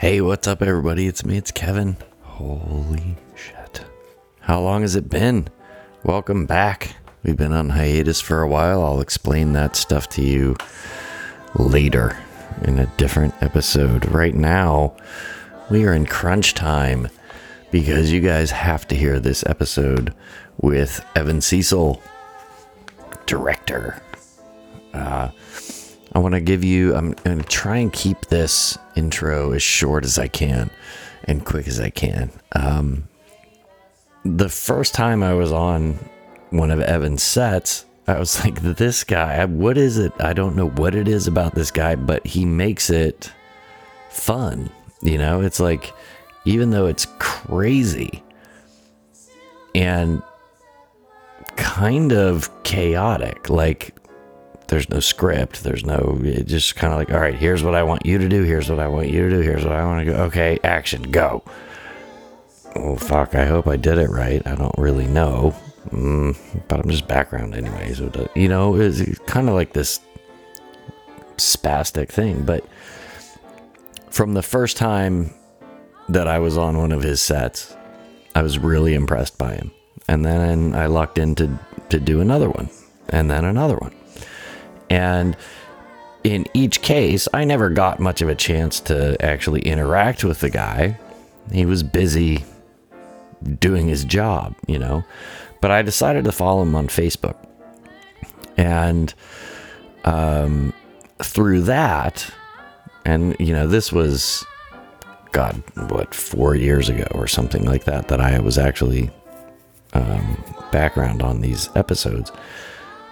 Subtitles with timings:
[0.00, 1.06] Hey, what's up, everybody?
[1.06, 1.98] It's me, it's Kevin.
[2.22, 3.84] Holy shit.
[4.40, 5.48] How long has it been?
[6.04, 6.96] Welcome back.
[7.22, 8.82] We've been on hiatus for a while.
[8.82, 10.56] I'll explain that stuff to you
[11.54, 12.16] later
[12.62, 14.06] in a different episode.
[14.06, 14.96] Right now,
[15.70, 17.10] we are in crunch time
[17.70, 20.14] because you guys have to hear this episode
[20.62, 22.02] with Evan Cecil,
[23.26, 24.00] director.
[24.94, 25.28] Uh,
[26.12, 30.04] I want to give you, I'm going to try and keep this intro as short
[30.04, 30.70] as I can
[31.24, 32.30] and quick as I can.
[32.52, 33.08] Um,
[34.24, 35.98] the first time I was on
[36.50, 40.12] one of Evan's sets, I was like, this guy, what is it?
[40.18, 43.32] I don't know what it is about this guy, but he makes it
[44.08, 44.70] fun.
[45.02, 45.92] You know, it's like,
[46.44, 48.22] even though it's crazy
[49.74, 50.22] and
[51.56, 53.94] kind of chaotic, like
[54.70, 57.82] there's no script, there's no, it just kind of like, all right, here's what I
[57.82, 60.06] want you to do, here's what I want you to do, here's what I want
[60.06, 60.22] to go.
[60.24, 61.42] Okay, action, go.
[62.76, 64.46] Oh, fuck, I hope I did it right.
[64.46, 65.56] I don't really know.
[65.88, 66.36] Mm,
[66.68, 67.92] but I'm just background anyway.
[67.94, 69.98] So, the, you know, it's kind of like this
[71.36, 72.44] spastic thing.
[72.44, 72.64] But
[74.08, 75.34] from the first time
[76.08, 77.74] that I was on one of his sets,
[78.36, 79.72] I was really impressed by him.
[80.06, 82.70] And then I locked in to, to do another one,
[83.08, 83.94] and then another one.
[84.90, 85.36] And
[86.24, 90.50] in each case, I never got much of a chance to actually interact with the
[90.50, 90.98] guy.
[91.50, 92.44] He was busy
[93.58, 95.04] doing his job, you know.
[95.60, 97.36] But I decided to follow him on Facebook.
[98.56, 99.14] And
[100.04, 100.74] um,
[101.22, 102.30] through that,
[103.04, 104.44] and, you know, this was,
[105.32, 109.10] God, what, four years ago or something like that, that I was actually
[109.94, 112.30] um, background on these episodes.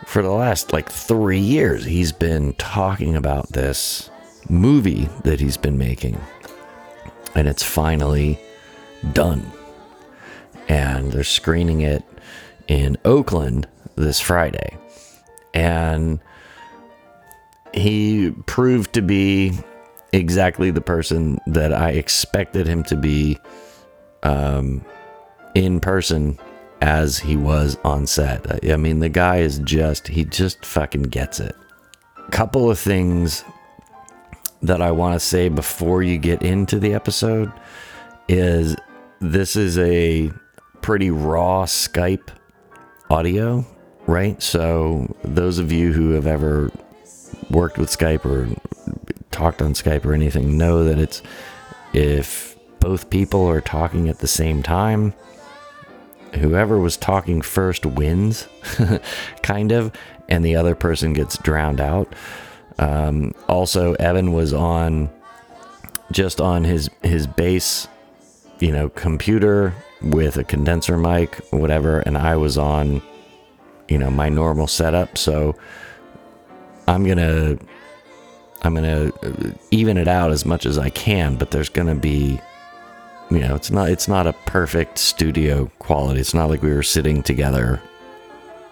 [0.09, 4.09] For the last like three years, he's been talking about this
[4.48, 6.19] movie that he's been making.
[7.34, 8.41] And it's finally
[9.12, 9.53] done
[10.67, 12.03] and they're screening it
[12.69, 14.78] in Oakland this Friday.
[15.53, 16.21] And
[17.75, 19.59] he proved to be
[20.15, 23.38] exactly the person that I expected him to be
[24.22, 24.82] um,
[25.55, 26.38] in person
[26.81, 28.65] as he was on set.
[28.71, 31.56] I mean, the guy is just, he just fucking gets it.
[32.31, 33.44] Couple of things
[34.62, 37.53] that I want to say before you get into the episode
[38.28, 38.77] is
[39.21, 40.31] this is a
[40.83, 42.28] pretty raw Skype
[43.11, 43.65] audio,
[44.06, 44.41] right?
[44.43, 46.71] So, those of you who have ever
[47.50, 48.49] worked with Skype or
[49.31, 51.22] talked on Skype or anything know that it's
[51.93, 55.15] if both people are talking at the same time,
[56.34, 58.49] whoever was talking first wins,
[59.43, 59.93] kind of,
[60.28, 62.12] and the other person gets drowned out.
[62.78, 65.11] Um, also, Evan was on
[66.12, 67.88] just on his his base,
[68.61, 73.03] you know, computer with a condenser mic, whatever, and I was on,
[73.88, 75.19] you know, my normal setup.
[75.19, 75.56] So
[76.87, 77.59] I'm gonna,
[78.62, 79.12] I'm gonna
[79.71, 81.37] even it out as much as I can.
[81.37, 82.41] But there's gonna be,
[83.31, 86.21] you know, it's not, it's not a perfect studio quality.
[86.21, 87.81] It's not like we were sitting together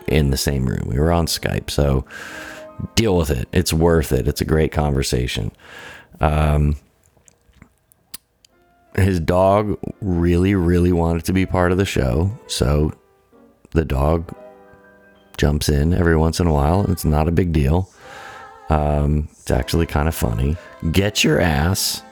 [0.07, 0.89] in the same room.
[0.89, 2.05] We were on Skype, so
[2.95, 3.49] deal with it.
[3.53, 4.29] It's worth it.
[4.29, 5.53] It's a great conversation.
[6.21, 6.77] Um,
[8.95, 12.31] his dog really, really wanted to be part of the show.
[12.47, 12.93] So
[13.73, 14.35] the dog
[15.37, 16.91] jumps in every once in a while.
[16.91, 17.91] It's not a big deal.
[18.71, 20.57] Um, it's actually kind of funny.
[20.93, 22.03] Get your ass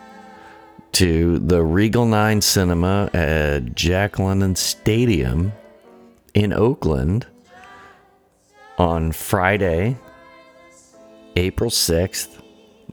[0.95, 5.53] to the Regal 9 Cinema at Jack London Stadium
[6.35, 7.27] in Oakland
[8.79, 9.97] on Friday,
[11.35, 12.41] April 6th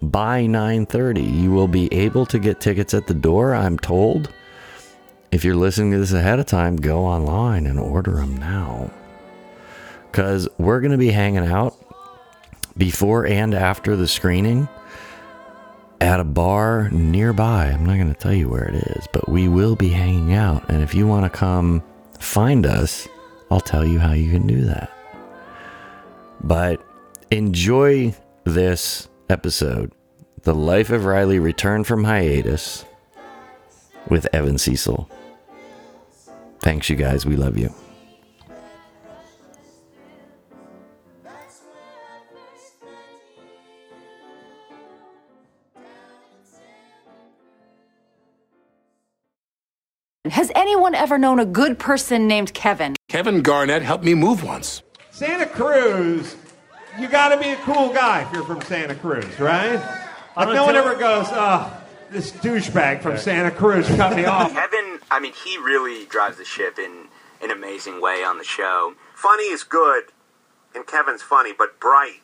[0.01, 4.33] by 9:30 you will be able to get tickets at the door i'm told.
[5.31, 8.89] If you're listening to this ahead of time go online and order them now.
[10.11, 11.75] Because we're going to be hanging out
[12.75, 14.67] before and after the screening
[16.01, 19.47] at a bar nearby i'm not going to tell you where it is but we
[19.47, 21.81] will be hanging out and if you want to come
[22.19, 23.07] find us
[23.49, 24.91] i'll tell you how you can do that
[26.43, 26.81] but
[27.29, 29.93] enjoy this episode,
[30.43, 32.85] The Life of Reilly returned from hiatus
[34.09, 35.09] with Evan Cecil.
[36.59, 37.25] Thanks, you guys.
[37.25, 37.73] We love you.
[51.01, 52.95] Ever known a good person named Kevin?
[53.07, 54.83] Kevin Garnett helped me move once.
[55.09, 56.35] Santa Cruz,
[56.99, 59.81] you got to be a cool guy if you're from Santa Cruz, right?
[60.37, 61.75] Like no one ever goes, oh,
[62.11, 64.53] This douchebag from Santa Cruz cut me off.
[64.53, 67.07] Kevin, I mean, he really drives the ship in
[67.41, 68.93] an amazing way on the show.
[69.15, 70.03] Funny is good,
[70.75, 72.21] and Kevin's funny, but bright,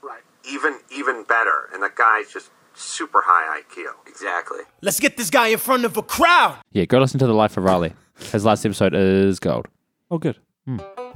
[0.48, 1.68] even even better.
[1.74, 3.88] And the guy's just super high IQ.
[4.06, 4.60] Exactly.
[4.84, 6.60] Let's get this guy in front of a crowd.
[6.74, 7.96] Yeah, go listen to the life of Reilly.
[8.20, 9.68] His last episode is gold.
[10.12, 10.38] Oh, good.
[10.68, 11.07] Good.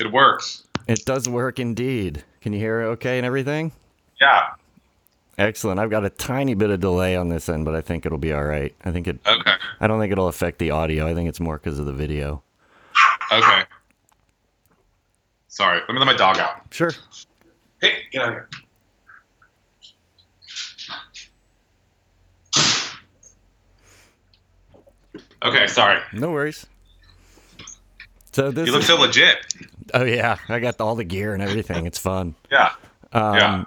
[0.00, 0.64] It works.
[0.86, 2.24] It does work indeed.
[2.40, 3.72] Can you hear it okay and everything?
[4.20, 4.50] Yeah.
[5.36, 5.78] Excellent.
[5.80, 8.32] I've got a tiny bit of delay on this end, but I think it'll be
[8.32, 8.74] all right.
[8.84, 9.18] I think it.
[9.26, 9.52] Okay.
[9.80, 11.06] I don't think it'll affect the audio.
[11.06, 12.42] I think it's more because of the video.
[13.32, 13.62] Okay.
[15.48, 15.80] Sorry.
[15.80, 16.62] Let me let my dog out.
[16.70, 16.92] Sure.
[17.80, 18.48] Hey, get out of here.
[25.44, 26.00] Okay, sorry.
[26.12, 26.66] No worries.
[28.32, 28.66] So this.
[28.66, 29.36] You look is- so legit.
[29.94, 31.86] Oh yeah, I got all the gear and everything.
[31.86, 32.34] It's fun.
[32.50, 32.70] Yeah.
[33.12, 33.64] Um, yeah.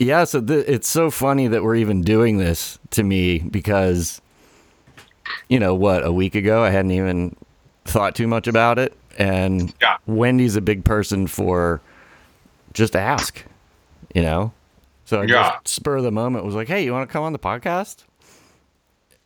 [0.00, 4.20] Yeah, so th- it's so funny that we're even doing this to me because,
[5.48, 7.34] you know, what, a week ago I hadn't even
[7.84, 8.96] thought too much about it.
[9.18, 9.96] And Yeah.
[10.06, 11.80] Wendy's a big person for
[12.74, 13.44] just ask,
[14.14, 14.52] you know?
[15.04, 15.50] So I Yeah.
[15.64, 18.04] just spur of the moment was like, hey, you want to come on the podcast?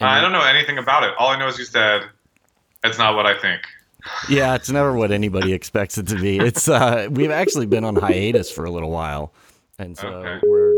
[0.01, 1.13] I don't know anything about it.
[1.19, 2.03] All I know is you said
[2.83, 3.61] it's not what I think.
[4.29, 6.39] Yeah, it's never what anybody expects it to be.
[6.39, 9.33] It's uh we've actually been on hiatus for a little while.
[9.79, 10.47] And so Okay.
[10.47, 10.75] we're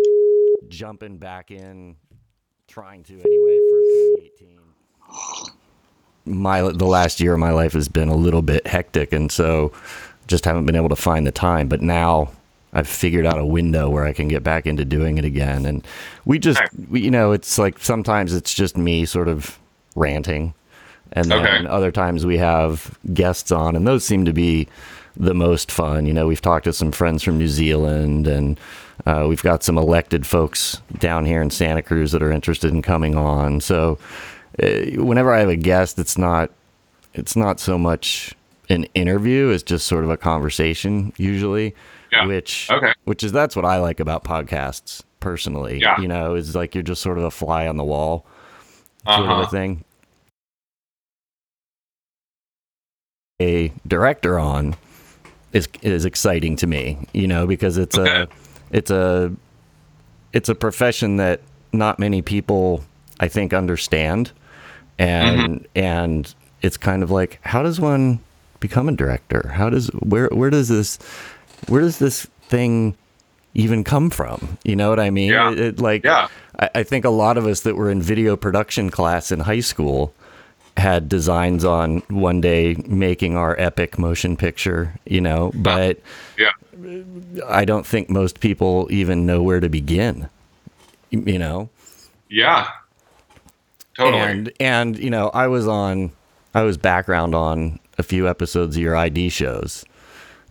[0.69, 1.97] jumping back in
[2.69, 3.81] trying to anyway for
[4.19, 4.61] 2018.
[6.27, 9.73] My the last year of my life has been a little bit hectic and so
[10.27, 12.31] just haven't been able to find the time, but now
[12.73, 15.87] I've figured out a window where I can get back into doing it again and
[16.25, 19.59] we just we, you know, it's like sometimes it's just me sort of
[19.97, 20.55] ranting
[21.15, 21.67] and then Okay.
[21.69, 24.67] other times we have guests on and those seem to be
[25.17, 28.59] the most fun you know we've talked to some friends from new zealand and
[29.07, 32.83] uh, we've got some elected folks down here in santa cruz that are interested in
[32.83, 33.97] coming on so
[34.63, 34.67] uh,
[35.03, 36.51] whenever i have a guest it's not
[37.13, 38.35] it's not so much
[38.71, 41.75] an interview it's just sort of a conversation usually
[42.11, 42.27] Yeah.
[42.27, 42.93] which Okay.
[43.05, 46.01] which is that's what i like about podcasts personally Yeah.
[46.01, 48.27] you know is like you're just sort of a fly on the wall
[49.07, 49.43] sort of Uh-huh.
[49.43, 49.85] a thing.
[53.41, 54.77] A director on
[55.53, 58.29] is is exciting to me, you know, because it's a
[58.71, 59.33] it's a
[60.33, 61.41] it's a profession that
[61.73, 62.85] not many people
[63.19, 64.31] I think understand,
[65.01, 65.65] and mm-hmm.
[65.75, 68.21] and it's kind of like how does one
[68.61, 69.49] become a director?
[69.49, 70.99] How does where where does this
[71.67, 72.97] where does this thing
[73.55, 74.59] even come from?
[74.63, 75.31] You know what I mean?
[75.31, 75.51] Yeah.
[75.51, 76.29] It, it, like Yeah.
[76.61, 79.59] I, I think a lot of us that were in video production class in high
[79.59, 80.15] school
[80.77, 85.99] had designs on one day making our epic motion picture, you know, but
[86.39, 86.51] Yeah.
[87.47, 90.29] I don't think most people even know where to begin,
[91.11, 91.69] you know?
[92.29, 92.69] Yeah.
[93.97, 94.21] Totally.
[94.23, 96.11] And, and, you know, I was on,
[96.55, 99.85] I was background on a few episodes of your ID shows,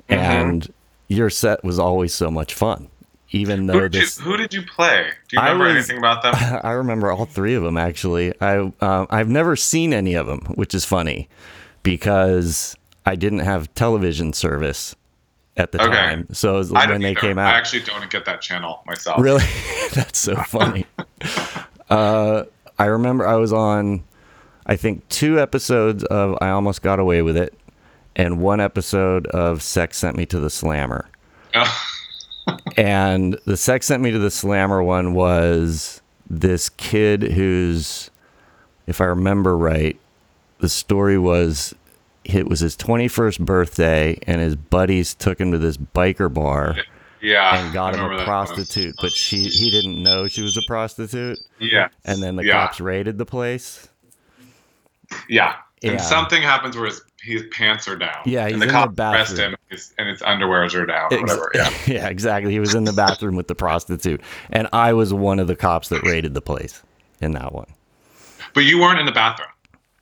[0.10, 0.22] Mm-hmm.
[0.22, 0.74] and
[1.08, 2.88] your set was always so much fun,
[3.34, 4.20] even though who, did you, this.
[4.20, 5.10] who did you play?
[5.28, 6.34] Do you remember was- anything about them?
[6.64, 8.34] I remember all three of them actually.
[8.40, 11.28] I uh, I've never seen any of them, which is funny
[11.82, 14.96] because I didn't have television service
[15.58, 15.92] at the Okay.
[15.92, 16.28] time.
[16.32, 19.22] So it was when don't they came out, I actually don't get that channel myself.
[19.22, 19.44] Really?
[19.94, 20.86] That's so funny.
[21.90, 22.44] uh,
[22.80, 24.04] I remember I was on,
[24.66, 27.54] I think, two episodes of I Almost Got Away with It
[28.16, 31.08] and one episode of Sex Sent Me to the Slammer.
[32.78, 38.10] And the Sex Sent Me to the Slammer one was this kid who's,
[38.88, 39.98] if I remember right,
[40.60, 41.76] the story was
[42.24, 46.78] it was his 21st birthday and his buddies took him to this biker bar
[47.22, 47.58] yeah.
[47.58, 51.38] and got him a prostitute, but she he didn't know she was a prostitute.
[51.60, 51.90] Yeah.
[52.06, 52.54] And then the Yeah.
[52.68, 53.90] cops raided the place.
[55.28, 55.56] Yeah.
[55.84, 55.92] Yeah.
[55.92, 58.22] And something happens where his, his pants are down.
[58.26, 59.40] Yeah, he's and the in the arrest bathroom.
[59.40, 61.52] him and his, and his underwears are down or Ex- whatever.
[61.54, 61.70] Yeah.
[61.88, 62.52] yeah, exactly.
[62.54, 64.22] He was in the bathroom with the prostitute,
[64.52, 66.82] and I was one of the cops that raided the place
[67.22, 67.68] in that one.
[68.54, 69.50] But you weren't in the bathroom.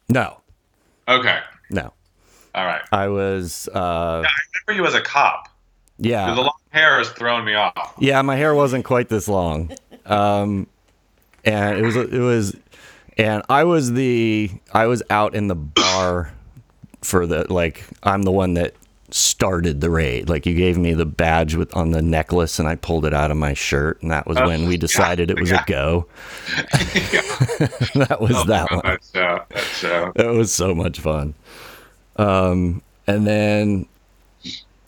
[0.08, 0.38] No,
[1.08, 1.40] Okay.
[1.72, 1.92] no,
[2.54, 2.82] All right.
[2.92, 3.68] I was.
[3.74, 4.28] Uh, I
[4.68, 5.48] remember you as a cop.
[5.98, 7.94] yeah, The long hair has thrown me off.
[7.98, 9.72] Yeah, my hair wasn't quite this long,
[10.06, 10.68] um,
[11.46, 12.56] and it was it was
[13.18, 16.34] and I was the I was out in the bar
[17.02, 18.76] for the like I'm the one that
[19.14, 20.30] started the raid.
[20.30, 23.30] Like you gave me the badge with on the necklace and I pulled it out
[23.30, 25.64] of my shirt and that was Oh, when we decided it was yeah.
[25.64, 26.08] a go.
[27.96, 28.82] that was that one.
[28.84, 29.44] That show.
[29.50, 30.12] That show.
[30.16, 31.34] It was so much fun.
[32.16, 33.88] Um, and then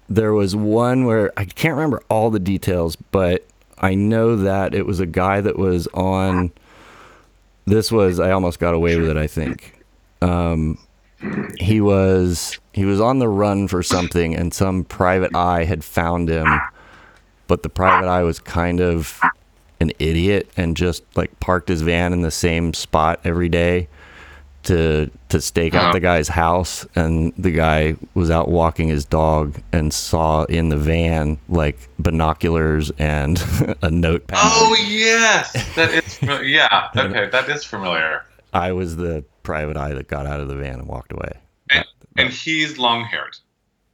[0.07, 3.45] there was one where I can't remember all the details, but
[3.79, 6.51] I know that it was a guy that was on.
[7.65, 9.17] This was I almost got away with it.
[9.17, 9.83] I think.
[10.21, 10.77] Um,
[11.59, 16.29] he was he was on the run for something, and some private eye had found
[16.29, 16.47] him,
[17.47, 19.21] but the private eye was kind of
[19.79, 23.87] an idiot and just like parked his van in the same spot every day
[24.63, 25.99] to to stake out the uh-huh.
[25.99, 31.37] guy's house and the guy was out walking his dog and saw in the van
[31.49, 33.43] like binoculars and
[33.81, 34.39] a notepad.
[34.41, 36.19] Oh yes, that is.
[36.43, 36.89] Yeah.
[36.95, 38.25] Okay, that is familiar.
[38.53, 41.31] I was the private eye that got out of the van and walked away.
[41.69, 41.85] And,
[42.17, 43.37] and he's long haired.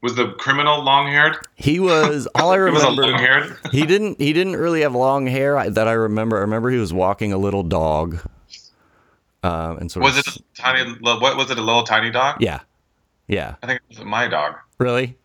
[0.01, 1.37] Was the criminal long haired?
[1.55, 3.01] He was all I remember.
[3.01, 3.57] long haired.
[3.71, 6.37] he didn't he didn't really have long hair that I remember.
[6.37, 8.19] I remember he was walking a little dog.
[9.43, 10.91] Um, and sort Was of it a tiny?
[10.99, 11.57] What was it?
[11.57, 12.41] A little tiny dog?
[12.41, 12.59] Yeah.
[13.27, 13.55] Yeah.
[13.63, 14.55] I think it was my dog.
[14.79, 15.15] Really?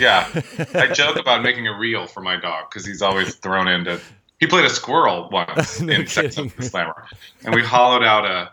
[0.00, 0.26] Yeah,
[0.74, 4.00] I joke about making a reel for my dog because he's always thrown into.
[4.40, 6.50] He played a squirrel once No in Sex kidding.
[6.62, 7.06] Slammer,
[7.44, 8.50] and we hollowed out a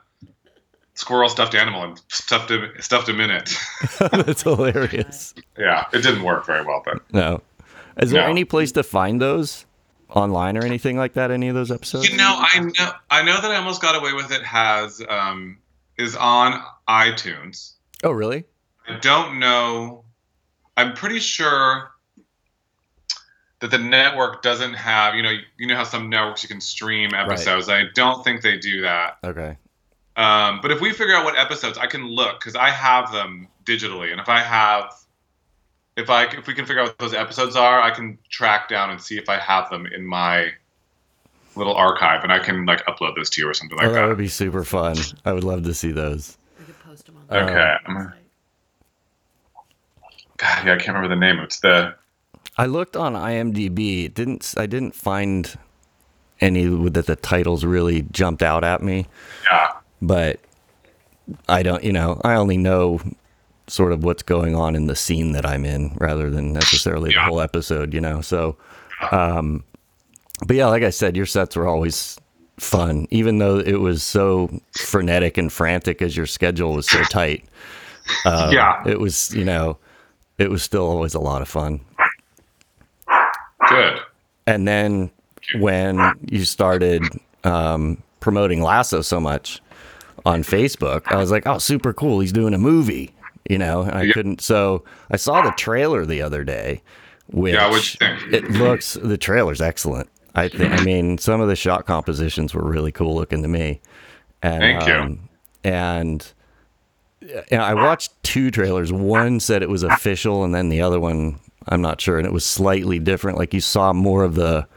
[0.93, 3.53] squirrel stuffed animal and stuffed him stuffed him in it.
[3.99, 5.33] That's hilarious.
[5.57, 7.41] yeah, it didn't work very well, but No.
[8.01, 8.29] Is there No.
[8.29, 9.65] any place to find those
[10.09, 11.31] online or anything like that?
[11.31, 12.09] Any of those episodes?
[12.09, 14.43] you know, I know I know that I almost got away with it.
[14.43, 15.57] Has um
[15.97, 17.73] is on iTunes.
[18.03, 18.43] oh, really?
[18.87, 20.03] I don't know.
[20.77, 21.91] I'm pretty sure
[23.59, 25.15] that the network doesn't have.
[25.15, 27.69] You know, you know how some networks you can stream episodes.
[27.69, 29.17] I don't think they do that.
[29.23, 29.57] Okay.
[30.17, 33.47] Um, but if we figure out what episodes, I can look because I have them
[33.65, 34.93] digitally, and if I have,
[35.95, 38.89] if I if we can figure out what those episodes are, I can track down
[38.89, 40.49] and see if I have them in my
[41.55, 44.01] little archive, and I can like upload those to you or something like oh, that
[44.01, 44.07] that.
[44.07, 44.97] would be super fun.
[45.23, 46.37] I would love to see those.
[47.31, 47.77] Okay.
[47.85, 48.13] I'm-
[50.37, 51.39] God, yeah, I can't remember the name.
[51.39, 51.95] It's the
[52.57, 54.05] I looked on IMDb.
[54.05, 55.57] It didn't I didn't find
[56.41, 59.07] any that the titles really jumped out at me,
[59.49, 59.71] yeah.
[60.01, 60.39] but
[61.47, 62.99] I don't, you know, I only know
[63.67, 67.21] sort of what's going on in the scene that I'm in rather than necessarily the
[67.21, 68.21] whole episode, you know.
[68.21, 68.57] So
[69.11, 69.63] um
[70.45, 72.19] but yeah, like I said, your sets were always
[72.57, 77.43] fun even though it was so frenetic and frantic as your schedule was so tight.
[78.25, 78.81] Um, Yeah.
[78.85, 79.77] It was, you know,
[80.37, 81.79] it was still always a lot of fun.
[83.69, 83.99] Good.
[84.47, 85.09] And then
[85.59, 87.03] when you started
[87.43, 89.61] um, promoting Lasso so much
[90.25, 92.19] on Facebook, I was like, oh, super cool.
[92.19, 93.13] He's doing a movie,
[93.49, 94.13] you know, and I Yeah.
[94.13, 94.41] couldn't.
[94.41, 96.81] So I saw the trailer the other day,
[97.27, 98.33] which Yeah, what'd you think?
[98.33, 100.09] it looks, the trailer's excellent.
[100.35, 103.79] I think, I mean, some of the shot compositions were really cool looking to me.
[104.43, 104.93] And, Thank you.
[104.93, 105.29] um,
[105.63, 106.33] and,
[107.49, 108.91] and I watched two trailers.
[108.91, 112.33] One said it was official, and then the other one, I'm not sure, and it
[112.33, 113.37] was slightly different.
[113.37, 114.67] Like you saw more of the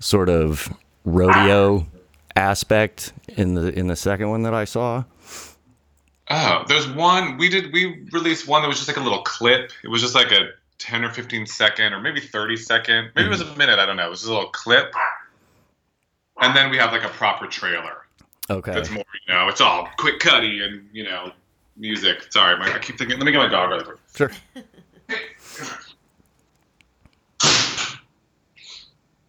[0.00, 0.72] sort of
[1.04, 1.86] rodeo
[2.36, 5.04] aspect in the in the second one that I saw.
[6.30, 7.72] Oh, there's one we did.
[7.72, 9.72] We released one that was just like a little clip.
[9.82, 13.10] It was just like a 10 or 15 second, or maybe 30 second.
[13.16, 13.78] Maybe it was a minute.
[13.80, 14.06] I don't know.
[14.06, 14.94] It was just a little clip.
[16.40, 18.06] And then we have like a proper trailer.
[18.48, 18.72] Okay.
[18.72, 21.32] That's more, you know, it's all quick cutty and you know,
[21.76, 22.32] music.
[22.32, 23.18] Sorry, my, I keep thinking.
[23.18, 23.98] Let me get my dog really quick.
[24.14, 24.30] Sure.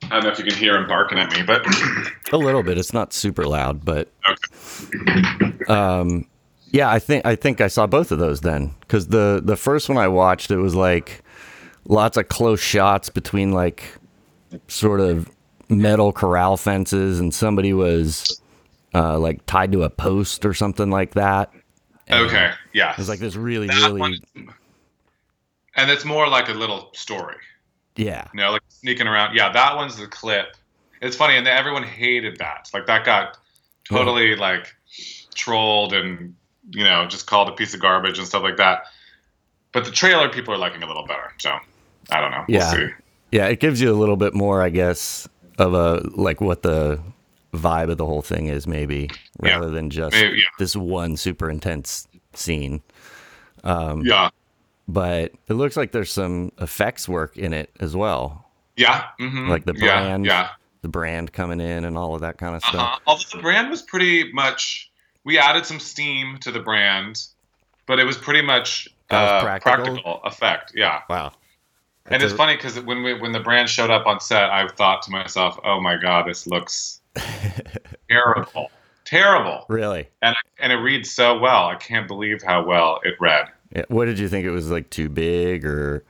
[0.04, 1.66] I don't know if you can hear him barking at me, but
[2.34, 2.78] A little bit.
[2.78, 5.66] It's not super loud, but okay.
[5.68, 6.26] um
[6.72, 9.90] yeah, I think I think I saw both of those then cuz the the first
[9.90, 11.24] one I watched it was like
[11.86, 13.84] lots of close shots between like
[14.68, 15.30] sort of
[15.70, 18.42] metal corral fences and somebody was
[18.94, 21.52] uh like tied to a post or something like that.
[22.08, 22.92] And Okay, yeah.
[22.92, 24.20] It was like this really That really one-
[25.78, 27.38] and it's more like a little story.
[27.96, 28.28] yeah.
[28.34, 29.36] You know, like sneaking around.
[29.36, 30.58] Yeah, that one's the clip.
[31.02, 32.70] It's funny, and everyone hated that.
[32.74, 33.38] Like that got
[33.86, 34.68] totally like
[35.34, 36.36] trolled and
[36.70, 38.84] you know just called a piece of garbage and stuff like that.
[39.72, 41.34] But the trailer people are liking a little better.
[41.38, 41.58] So
[42.12, 42.46] I don't know.
[42.48, 42.72] We'll Yeah.
[42.72, 42.88] see.
[43.32, 45.28] Yeah, it gives you a little bit more, I guess,
[45.58, 47.00] of a like what the
[47.54, 49.10] vibe of the whole thing is, maybe,
[49.44, 49.56] Yeah.
[49.56, 50.44] rather than just Maybe, yeah.
[50.60, 52.82] this one super intense scene.
[53.64, 54.30] Um, Yeah.
[54.88, 59.04] But it looks like there's some effects work in it as well, Yeah.
[59.20, 59.50] Mm-hmm.
[59.50, 60.50] like the brand, Yeah.
[60.82, 62.72] the brand coming in and all of that kind of Uh-huh.
[62.78, 63.02] stuff.
[63.08, 64.91] Although the brand was pretty much
[65.24, 67.26] we added some steam to the brand,
[67.86, 69.84] but it was pretty much uh, practical?
[69.86, 70.72] practical effect.
[70.76, 71.02] Yeah.
[71.10, 71.34] Wow.
[72.06, 74.68] and it's a- funny because when we, when the brand showed up on set, I
[74.68, 77.02] thought to myself, "Oh my god, this looks
[78.10, 78.72] terrible,
[79.06, 80.08] terrible," Really?
[80.22, 81.66] and and it reads so well.
[81.68, 83.48] I can't believe how well it read.
[83.76, 83.84] Yeah.
[83.88, 84.46] What did you think?
[84.46, 86.04] It was like too big or?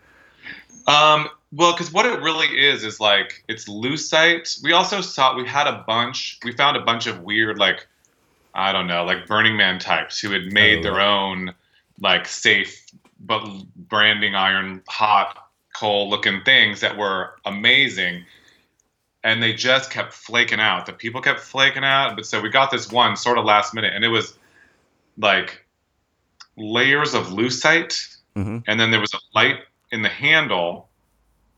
[0.87, 4.61] Um, well, because what it really is is like it's lucite.
[4.63, 6.39] We also saw we had a bunch.
[6.43, 7.87] We found a bunch of weird like
[8.53, 10.83] I don't know, like Burning Man types who had made Oh.
[10.83, 11.53] their own
[11.99, 12.85] like safe
[13.23, 18.25] but branding iron hot coal looking things that were amazing.
[19.23, 20.87] And they just kept flaking out.
[20.87, 22.15] The people kept flaking out.
[22.15, 24.37] But so we got this one sort of last minute, and it was
[25.17, 25.63] like
[26.57, 28.63] layers of lucite Mhm.
[28.67, 29.59] and then there was a light
[29.91, 30.89] in the handle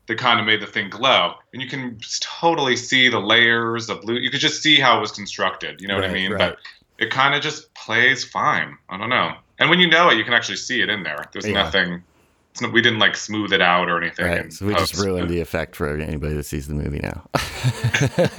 [0.06, 4.00] that kind of made the thing glow and you can totally see the layers of
[4.02, 6.38] blue you could just see how it was constructed you know what i mean right.
[6.38, 6.58] but
[6.98, 10.24] it kind of just plays fine i don't know and when you know it you
[10.24, 11.54] can actually see it in there there's Yeah.
[11.54, 12.02] nothing
[12.60, 14.52] not, we didn't like smooth it out or anything in Right.
[14.52, 17.28] So we just ruined the effect for anybody that sees the movie now.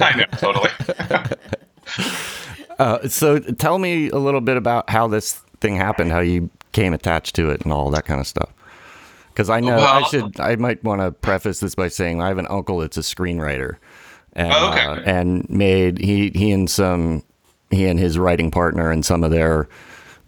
[0.00, 0.70] i know totally
[2.78, 6.92] Uh, so tell me a little bit about how this thing happened, how you came
[6.92, 8.52] attached to it, and all that kind of stuff.
[9.28, 12.36] Because I know I should, I might want to preface this by saying I have
[12.36, 13.76] an uncle that's a screenwriter,
[14.34, 14.84] and Oh, okay.
[14.84, 17.22] uh, and made he he and some
[17.70, 19.68] he and his writing partner and some of their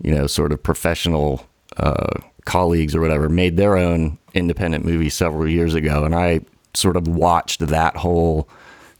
[0.02, 5.48] you know sort of professional uh, colleagues or whatever made their own independent movie several
[5.48, 6.40] years ago, and I
[6.74, 8.48] sort of watched that whole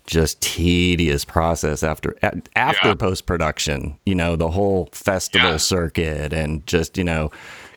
[0.07, 2.17] just tedious process after
[2.57, 2.95] after Yeah.
[2.95, 3.99] post production.
[4.07, 5.57] You know, the whole festival Yeah.
[5.59, 7.31] circuit and just you know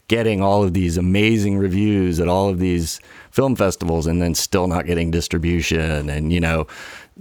[0.08, 3.00] getting all of these amazing reviews at all of these
[3.32, 6.68] film festivals and then still not getting distribution and you know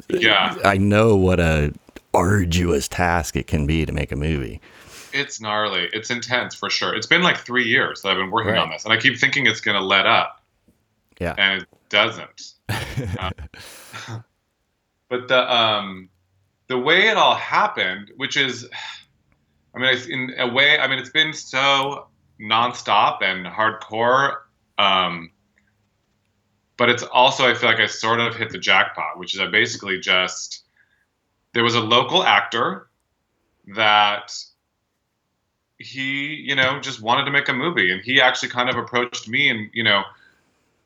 [0.09, 1.73] yeah I know what a
[2.15, 4.61] arduous task it can be to make a movie.
[5.13, 8.53] it's gnarly it's intense for sure it's been like three years that i've been working
[8.53, 8.59] Right.
[8.61, 10.41] on this and i keep thinking it's going to let up
[11.21, 11.35] Yeah.
[11.39, 12.53] and it doesn't.
[13.19, 13.31] Uh,
[15.09, 16.09] but the um,
[16.69, 18.69] the way it all happened, which is,
[19.75, 22.07] I mean, it's in a way, I mean, it's been so
[22.41, 24.37] nonstop and hardcore.
[24.79, 25.33] Um,
[26.77, 29.47] but it's also, I feel like I sort of hit the jackpot, which is I
[29.49, 30.63] basically just
[31.53, 32.89] there was a local actor
[33.75, 34.33] that
[35.79, 39.29] he, you know, just wanted to make a movie, and he actually kind of approached
[39.29, 40.03] me, and you know,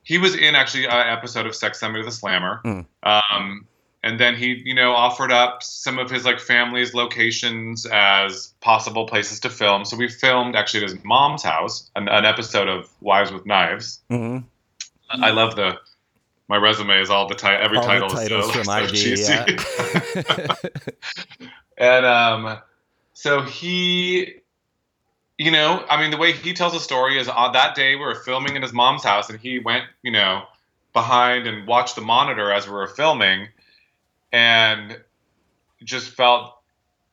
[0.02, 2.60] he was in actually an episode of Sex Summer the Slammer.
[2.64, 2.86] Mm.
[3.02, 3.66] Um,
[4.04, 9.06] and then he, you know, offered up some of his like family's locations as possible
[9.06, 9.86] places to film.
[9.86, 14.00] So we filmed actually at his mom's house, an, an episode of Wives with Knives.
[14.10, 14.38] hmm
[15.10, 15.78] I love the
[16.48, 19.32] my resume is all the ti- every All title is so, from so ID, cheesy.
[19.32, 20.54] yeah.
[21.78, 22.58] and um,
[23.14, 24.34] so he,
[25.38, 28.02] you know, I mean, the way he tells the story is on that day we
[28.02, 30.44] were filming in his mom's house, and he went, you know,
[30.92, 33.48] behind and watched the monitor as we were filming,
[34.32, 35.00] and
[35.82, 36.58] just felt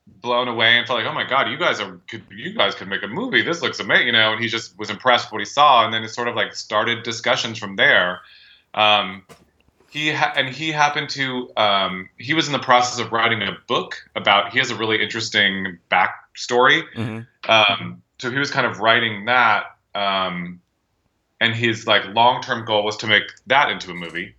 [0.07, 2.87] blown away and felt like, oh my god, you guys are, could, you guys could
[2.87, 3.41] make a movie.
[3.41, 4.33] This looks amazing, you know.
[4.33, 6.53] And he just was impressed with what he saw, and then it sort of like
[6.53, 8.21] started discussions from there.
[8.73, 9.23] Um,
[9.89, 13.57] he ha- and he happened to um, he was in the process of writing a
[13.67, 17.27] book about he has a really interesting backstory Mhm.
[17.49, 20.61] um, so he was kind of writing that um,
[21.41, 24.33] and his like long-term goal was to make that into a movie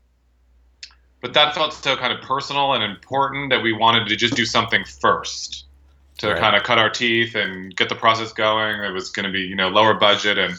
[1.21, 4.47] but that felt so kind of personal and important that we wanted to just do
[4.47, 5.66] something first
[6.18, 6.38] to Right.
[6.38, 9.42] kind of cut our teeth and get the process going it was going to be
[9.42, 10.55] you know lower budget and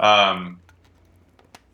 [0.00, 0.58] um,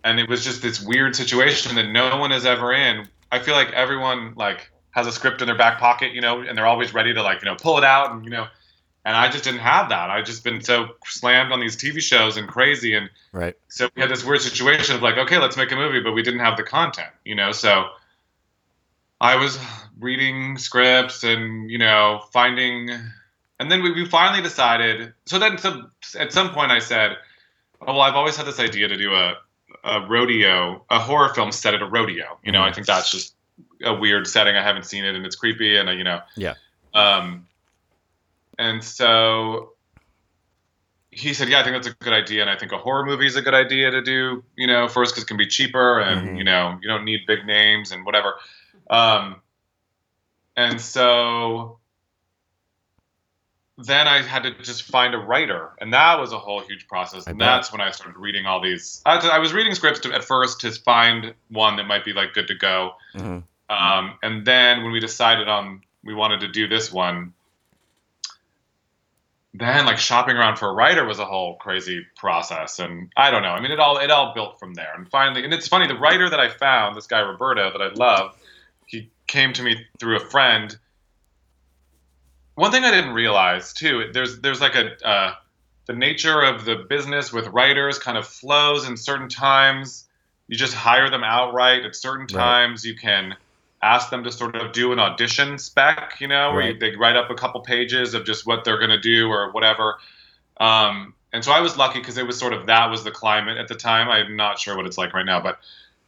[0.08, 3.06] and it was just this weird situation that no one is ever in.
[3.30, 6.56] I feel like everyone like has a script in their back pocket, you know, and
[6.56, 8.46] they're always ready to like, you know, pull it out and you know,
[9.04, 10.08] and I just didn't have that.
[10.10, 13.54] I just been so slammed on these TV shows and crazy and Right.
[13.68, 16.22] so we had this weird situation of like, okay, let's make a movie, but we
[16.22, 17.52] didn't have the content, you know.
[17.52, 17.88] So
[19.20, 19.58] I was
[19.98, 22.90] reading scripts and you know finding,
[23.60, 25.12] and then we, we finally decided.
[25.26, 27.16] So then, so at some point, I said,
[27.82, 29.34] "Oh well, I've always had this idea to do a
[29.84, 32.38] a rodeo, a horror film set at a rodeo.
[32.42, 33.34] You know, I think that's just
[33.82, 34.56] a weird setting.
[34.56, 36.54] I haven't seen it, and it's creepy, and uh, you know, Yeah.
[36.94, 37.46] um,
[38.58, 39.72] and so
[41.10, 43.26] he said, "Yeah, I think that's a good idea, and I think a horror movie
[43.26, 44.44] is a good idea to do.
[44.56, 46.38] You know, first because it can be cheaper, and Mhm.
[46.38, 48.34] you know, you don't need big names and whatever."
[48.90, 49.42] Um,
[50.56, 51.78] and so
[53.78, 57.26] then I had to just find a writer, and that was a whole huge process.
[57.28, 59.00] And that's when I started reading all these.
[59.06, 62.34] I, I was reading scripts to, at first to find one that might be like
[62.34, 63.44] good to go, Mhm.
[63.70, 67.32] um, and then when we decided on we wanted to do this one,
[69.54, 73.42] then like shopping around for a writer was a whole crazy process and i don't
[73.42, 75.86] know i mean it all it all built from there and finally and it's funny
[75.86, 78.36] the writer that i found this guy roberto that i love
[78.86, 80.78] he came to me through a friend
[82.58, 85.34] one thing i didn't realize too there's there's like a uh,
[85.88, 90.06] the nature of the business with writers kind of flows in certain times.
[90.46, 91.84] You just hire them outright.
[91.84, 92.30] At certain Right.
[92.30, 93.34] times you can
[93.80, 97.16] ask them to sort of do an audition spec you know where you, they write
[97.16, 99.96] up a couple pages of just what they're going to do or whatever.
[100.60, 103.56] Um, and so i was lucky because it was sort of that was the climate
[103.56, 104.08] at the time.
[104.08, 105.58] I'm not sure what it's like right now but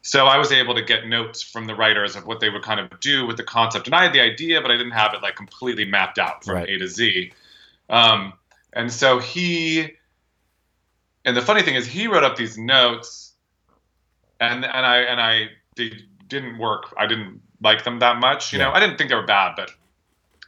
[0.02, 2.80] so i was able to get notes from the writers of what they would kind
[2.80, 3.86] of do with the concept.
[3.86, 6.54] And i had the idea but i didn't have it like completely mapped out from
[6.56, 6.68] Right.
[6.68, 7.32] a to z.
[7.88, 8.32] Um,
[8.72, 9.92] and so he
[11.24, 13.32] and the funny thing is he wrote up these notes
[14.40, 15.90] and and i and i they
[16.28, 16.94] didn't work.
[16.96, 18.70] I didn't like them that much you know?
[18.70, 19.70] I didn't think they were bad but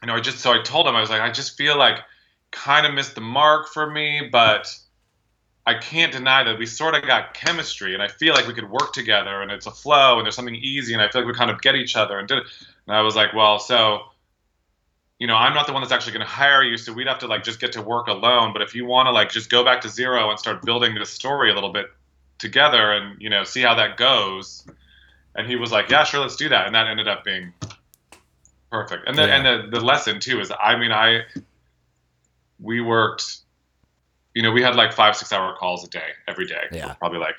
[0.01, 1.99] you know i just so i told him i was like i just feel like
[2.51, 4.75] kind of missed the mark for me but
[5.65, 8.69] i can't deny that we sort of got chemistry and i feel like we could
[8.69, 11.33] work together and it's a flow and there's something easy and i feel like we
[11.37, 12.43] kind of get each other and did it.
[12.87, 14.01] And i was like well so
[15.19, 17.19] you know i'm not the one that's actually going to hire you so we'd have
[17.19, 19.63] to like just get to work alone but if you want to like just go
[19.63, 21.87] back to zero and start building this story a little bit
[22.39, 24.65] together and you know see how that goes.
[25.35, 27.53] And he was like yeah sure let's do that and that ended up being
[28.69, 29.07] perfect.
[29.07, 29.35] And the, Yeah.
[29.35, 31.21] and the, the lesson too is i mean i
[32.59, 33.37] we worked
[34.33, 36.93] you know we had like five six hour calls a day every day Yeah.
[36.95, 37.37] probably like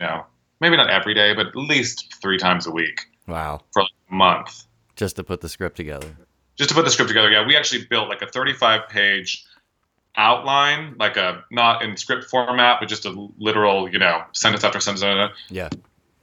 [0.00, 0.24] you know
[0.60, 3.62] maybe not every day but at least three times a week Wow.
[3.72, 4.64] for like a month
[4.96, 6.08] Just to put the script together.
[6.56, 9.44] just to put the script together yeah we actually built like a 35 page
[10.16, 14.78] outline like a not in script format but just a literal you know sentence after
[14.80, 15.70] sentence Yeah.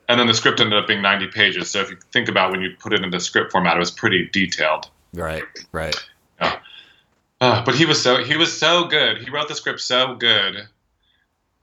[0.07, 2.61] and then the script ended up being 90 pages so if you think about when
[2.61, 5.43] you put it into script format it was pretty detailed Right.
[5.73, 5.93] Right.
[7.41, 10.67] Uh, but he was so he was so good he wrote the script so good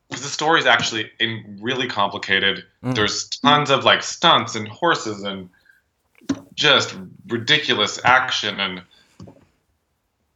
[0.08, 2.94] because the story is actually in really complicated Mm.
[2.94, 5.48] there's tons of like stunts and horses and
[6.54, 6.94] just
[7.28, 8.82] ridiculous action and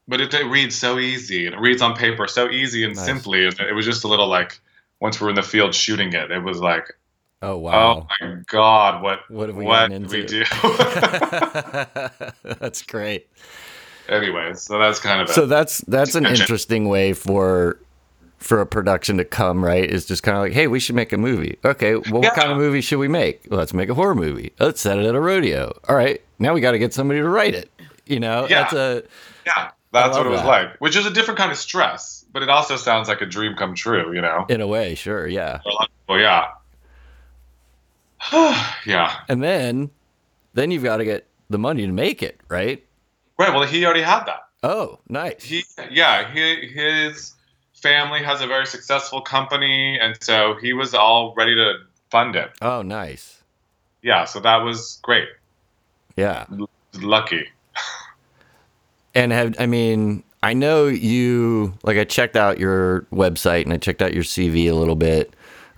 [0.09, 3.05] but it, it reads so easy and it reads on paper so easy and Nice.
[3.05, 4.61] simply and it was just a little like
[5.01, 6.93] once we were in the field shooting it it was like
[7.45, 7.73] Oh wow.
[8.01, 10.45] oh my god what What have we what did we do
[12.61, 13.29] that's great.
[14.13, 15.33] Anyways so that's kind of it.
[15.33, 17.79] So that's that's an interesting way for
[18.39, 19.89] for a production to come, right?
[19.89, 21.59] Is just kind of like, hey, we should make a movie.
[21.65, 23.47] Okay, well, what kind of movie should we make?
[23.49, 24.53] Well, let's make a horror movie.
[24.59, 25.79] Let's set it at a rodeo.
[25.89, 27.71] All right, now we got to get somebody to write it.
[28.05, 28.63] You know, Yeah.
[28.63, 29.03] that's a
[29.47, 30.47] Yeah, that's what it was that.
[30.47, 30.77] like.
[30.81, 33.75] Which is a different kind of stress, but it also sounds like a dream come
[33.77, 34.45] true, you know?
[34.49, 35.61] in a way, sure, yeah.
[36.09, 36.49] Well, yeah.
[38.87, 39.15] yeah.
[39.29, 39.91] And then
[40.55, 42.85] then you've got to get the money to make it, right?
[43.39, 43.53] Right.
[43.53, 44.41] Well, he already had that.
[44.63, 45.43] Oh, nice.
[45.43, 47.35] He, yeah, he, his
[47.75, 51.75] family has a very successful company, and so he was all ready to
[52.11, 52.51] fund it.
[52.61, 53.43] Oh, nice.
[54.03, 55.29] Yeah, so that was great.
[56.17, 56.47] Yeah.
[57.01, 57.49] Lucky.
[59.15, 63.77] And have I mean, I know you like I checked out your website and I
[63.77, 65.35] checked out your CV a little bit.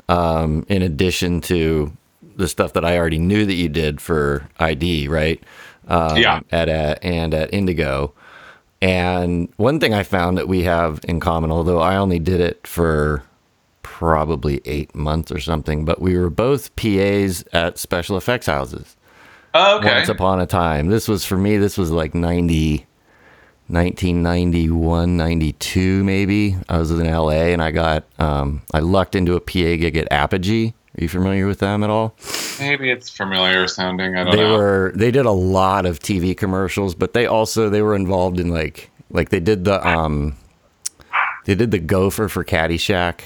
[0.08, 1.92] Um, in addition to
[2.36, 5.42] the stuff that I already knew that you did for ID, right?
[5.88, 6.40] Um, Yeah.
[6.50, 8.12] At, at and at Indigo.
[8.82, 12.66] And one thing I found that we have in common, although I only did it
[12.66, 13.22] for
[13.82, 18.96] probably eight months or something, but we were both PAs at special effects houses
[19.54, 19.94] Oh, okay.
[19.94, 20.88] once upon a time.
[20.88, 22.86] This was for me, this was like 90,
[23.68, 26.56] 1991, 92 maybe.
[26.68, 30.12] I was in LA and I got, um, I lucked into a PA gig at
[30.12, 30.74] Apogee.
[30.96, 32.14] Are you familiar with them at all?
[32.60, 34.16] Maybe it's familiar sounding.
[34.16, 34.56] I don't They know.
[34.56, 38.48] were, they did a lot of TV commercials, but they also, they were involved in
[38.48, 40.36] like, like they did the, um,
[41.46, 43.20] they did the gopher for Caddyshack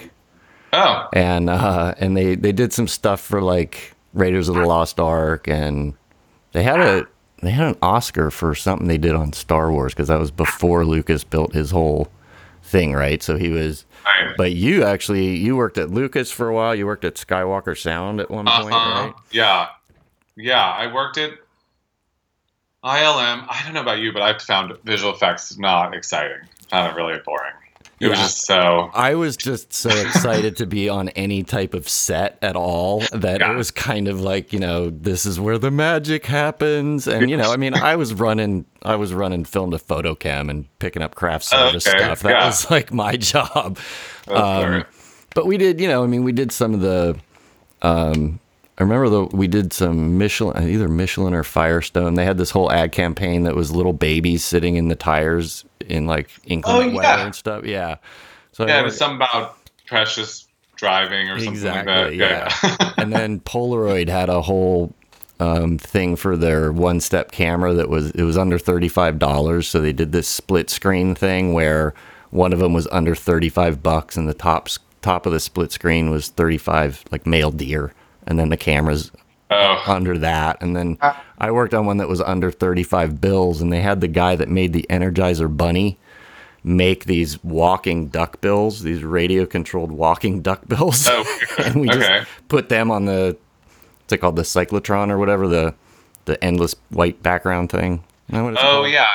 [0.72, 4.98] oh, and uh, and they they did some stuff for like Raiders of the Lost
[4.98, 5.94] Ark, and
[6.52, 7.07] they had a
[7.42, 10.85] they had an Oscar for something they did on Star Wars because that was before
[10.85, 12.09] Lucas built his whole
[12.68, 13.22] thing, right?
[13.22, 13.85] So he was.
[14.04, 14.35] right.
[14.37, 16.74] But you actually you worked at Lucas for a while.
[16.74, 19.02] You worked at Skywalker Sound at one point, Uh-huh.
[19.07, 19.14] right?
[19.31, 19.68] Yeah.
[20.37, 21.33] Yeah, I worked at
[22.85, 23.46] ILM.
[23.48, 26.38] I don't know about you, but I've found visual effects not exciting.
[26.70, 27.52] Kind of really boring.
[28.00, 28.24] It was Yeah.
[28.24, 28.90] just so.
[28.94, 33.40] I was just so excited to be on any type of set at all that
[33.40, 33.52] Yeah.
[33.52, 37.06] it was kind of like, you know, this is where the magic happens.
[37.08, 40.66] And, you know, I mean, I was running, I was running film to FotoKem and
[40.78, 42.20] picking up craft service Okay, stuff.
[42.20, 42.46] That yeah.
[42.46, 43.78] was like my job.
[44.28, 44.84] Um,
[45.34, 47.16] but we did, you know, I mean, we did some of the,
[47.82, 48.40] um,
[48.78, 52.14] I remember though we did some Michelin, either Michelin or Firestone.
[52.14, 56.06] They had this whole ad campaign that was little babies sitting in the tires in
[56.06, 57.64] like inclement Oh, weather and stuff.
[57.64, 57.96] Yeah.
[58.52, 62.14] So Yeah, it was something about precious driving or something like that.
[62.14, 62.92] yeah.
[62.96, 64.94] and then Polaroid had a whole
[65.40, 69.68] um, thing for their one-step camera that was it was under thirty-five dollars.
[69.68, 71.94] So they did this split screen thing where
[72.30, 74.68] one of them was under thirty-five bucks, and the top
[75.02, 77.92] top of the split screen was thirty-five, like male deer,
[78.28, 79.10] and then the cameras
[79.50, 80.62] oh, under that.
[80.62, 84.00] And then uh, I worked on one that was under 35 bills, and they had
[84.00, 85.98] the guy that made the Energizer Bunny
[86.62, 91.08] make these walking duck bills, these radio controlled walking duck bills.
[91.10, 91.24] Oh,
[91.64, 91.98] and we okay.
[91.98, 93.36] just put them on the,
[94.02, 95.74] what's it called, the cyclotron or whatever, the
[96.26, 98.04] the endless white background thing.
[98.28, 98.90] Is that what it's oh called?
[98.90, 99.06] yeah.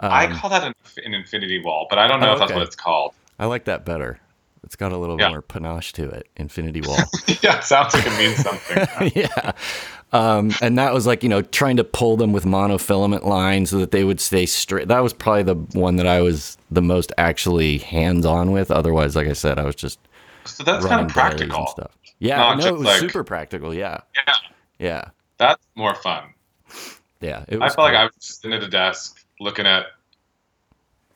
[0.00, 0.72] I um, call that an,
[1.04, 2.54] an infinity wall, but I don't know Oh, if that's okay.
[2.54, 3.12] what it's called.
[3.38, 4.18] I like that better.
[4.74, 5.28] It's got a little Yeah.
[5.28, 6.26] more panache to it.
[6.36, 6.98] Infinity Wall.
[7.42, 9.12] yeah, sounds like it means something.
[9.14, 9.52] yeah.
[10.12, 13.78] Um, and that was like, you know, trying to pull them with monofilament lines so
[13.78, 14.88] that they would stay straight.
[14.88, 18.72] That was probably the one that I was the most actually hands on with.
[18.72, 20.00] Otherwise, like I said, I was just
[20.44, 21.66] so that's kind running of practical.
[21.68, 21.92] stuff.
[22.18, 23.72] Yeah, Not no, just it was like- super practical.
[23.72, 24.00] Yeah.
[24.16, 24.34] Yeah,
[24.80, 25.04] Yeah.
[25.38, 26.24] that's more fun.
[27.20, 27.44] Yeah.
[27.46, 27.94] It I felt like.
[27.94, 29.86] I was sitting at a desk looking at,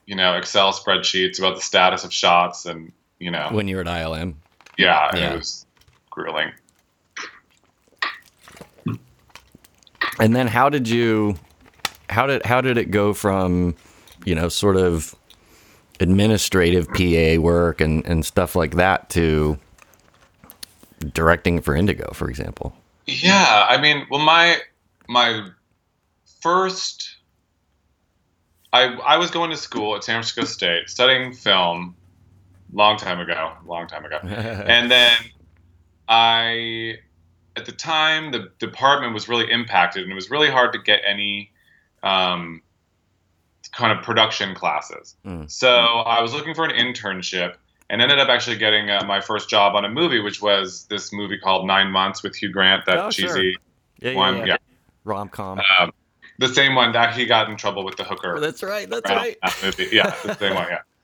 [0.07, 3.83] you know, Excel spreadsheets about the status of shots, and you know, when you were
[3.83, 4.35] at ILM.
[4.76, 5.33] yeah, Yeah.
[5.33, 5.66] it was
[6.11, 6.52] grueling.
[10.20, 11.37] And then how did you
[12.11, 13.76] how did how did it go from,
[14.24, 15.14] you know, sort of
[16.00, 19.59] administrative PA work and, and stuff like that to
[21.12, 22.74] directing for Indigo, for example?
[23.07, 24.59] Yeah, I mean, well, my
[25.09, 25.48] my
[26.40, 27.16] first,
[28.72, 31.94] I I was going to school at San Francisco State studying film,
[32.72, 35.16] long time ago, long time ago, and then
[36.09, 36.94] I,
[37.57, 41.00] at the time, the department was really impacted, and it was really hard to get
[41.07, 41.50] any,
[42.02, 42.62] um,
[43.72, 45.16] kind of production classes.
[45.24, 45.50] Mm.
[45.50, 47.54] So I was looking for an internship
[47.90, 51.12] and ended up actually getting uh, my first job on a movie, which was this
[51.12, 53.28] movie called Nine Months with Hugh Grant, that Oh, sure.
[53.28, 53.57] cheesy
[54.00, 54.46] yeah, one.
[54.46, 54.57] Yeah.
[55.04, 55.61] Rom com.
[55.78, 55.92] Um,
[56.38, 58.38] the same one that he got in trouble with the hooker.
[58.40, 58.88] that's right.
[58.88, 59.37] That's right.
[59.42, 59.88] that.
[59.92, 60.66] Yeah, the same one.
[60.68, 60.81] Yeah.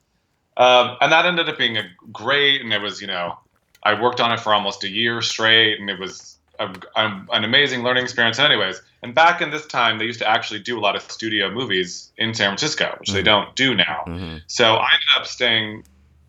[0.57, 3.37] Um, and that ended up being a great, and it was, you know,
[3.83, 7.43] I worked on it for almost a year straight, and it was a, a- an
[7.43, 8.39] amazing learning experience.
[8.39, 11.51] Anyways, and back in this time, they used to actually do a lot of studio
[11.51, 13.25] movies in San Francisco, which they Mhm.
[13.25, 14.03] don't do now.
[14.07, 14.41] Mhm.
[14.47, 15.83] So I ended up staying,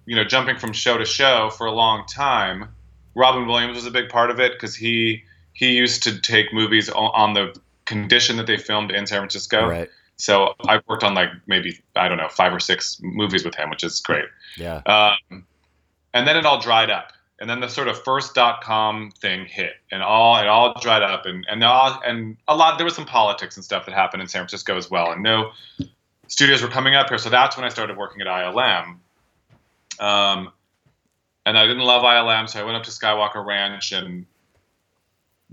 [0.07, 2.69] you know, jumping from show to show for a long time.
[3.15, 6.91] Robin Williams was a big part of it because he he used to take movies
[6.91, 9.67] on the condition that they filmed in San Francisco.
[9.67, 9.89] Right.
[10.17, 13.71] So I've worked on like maybe I don't know five or six movies with him,
[13.71, 14.25] which is great.
[14.57, 14.81] Yeah.
[14.87, 15.45] Um,
[16.15, 19.45] and then it all dried up, and then the sort of first dot com thing
[19.45, 22.95] hit, and all it all dried up, and and all, and a lot there was
[22.95, 25.51] some politics and stuff that happened in San Francisco as well, and no
[26.29, 28.99] studios were coming up here, so that's when I started working at ILM.
[29.99, 30.53] Um,
[31.45, 34.27] and I didn't love ILM, so I went up to Skywalker Ranch, and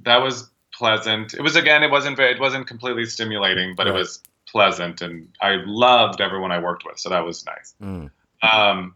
[0.04, 1.34] that was pleasant.
[1.34, 4.22] It was again, it wasn't very, it wasn't completely stimulating, but it was
[4.54, 7.76] pleasant, and I loved everyone I worked with, so that was nice.
[7.82, 8.12] Mm.
[8.42, 8.96] Um,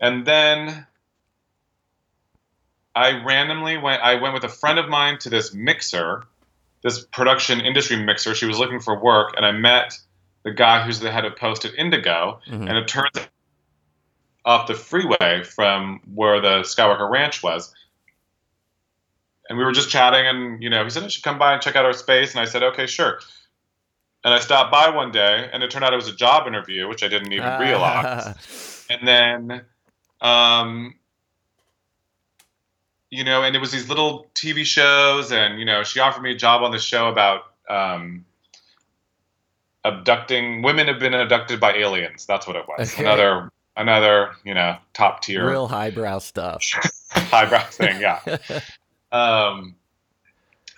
[0.00, 0.86] and then
[2.96, 4.02] I randomly went.
[4.02, 6.24] I went with a friend of mine to this mixer,
[6.82, 8.34] this production industry mixer.
[8.34, 9.96] She was looking for work, and I met
[10.42, 12.40] the guy who's the head of post at Indigo.
[12.48, 12.68] Mhm.
[12.68, 13.28] And it turns out
[14.44, 17.74] off the freeway from where the Skywalker Ranch was.
[19.48, 21.62] And we were just chatting, and you know, he said I should come by and
[21.62, 23.20] check out our space, and I said, okay, sure.
[24.24, 26.88] And I stopped by one day, and it turned out it was a job interview,
[26.88, 28.86] which I didn't even realize.
[28.88, 29.64] And then
[30.20, 30.94] um
[33.10, 36.32] you know and it was these little tv shows and you know she offered me
[36.32, 38.24] a job on the show about um
[39.84, 42.24] abducting women have been abducted by aliens.
[42.24, 42.94] That's what it was.
[42.94, 43.02] Okay.
[43.02, 45.48] another another you know top tier.
[45.48, 46.64] Real highbrow stuff.
[47.10, 48.20] highbrow thing yeah.
[49.12, 49.76] Um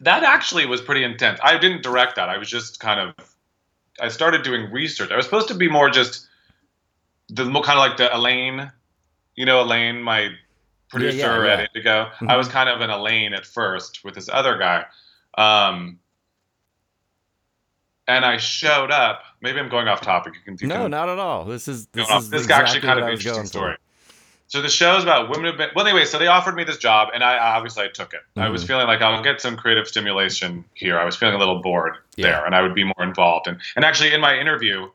[0.00, 1.38] that actually was pretty intense.
[1.42, 2.28] I didn't direct that.
[2.28, 3.35] I was just kind of
[4.00, 6.26] i started doing research i was supposed to be more just
[7.28, 8.70] the more kind of like the elaine
[9.34, 10.28] you know elaine my
[10.88, 11.52] producer yeah.
[11.54, 12.38] at indigo i Mhm.
[12.38, 14.84] was kind of an elaine at first with this other guy
[15.36, 15.98] um
[18.08, 21.08] and i showed up maybe i'm going off topic you can you no, can not
[21.08, 21.44] at all.
[21.44, 23.76] This is this is this exactly actually kind of an interesting story.
[24.48, 27.08] So the show's about women have been well anyway, so they offered me this job
[27.12, 28.20] and I obviously I took it.
[28.36, 28.66] I was Mhm.
[28.68, 30.98] feeling like I'll get some creative stimulation here.
[30.98, 32.28] I was feeling a little bored Yeah.
[32.30, 33.48] there and I would be more involved.
[33.48, 34.88] And and actually in my interview,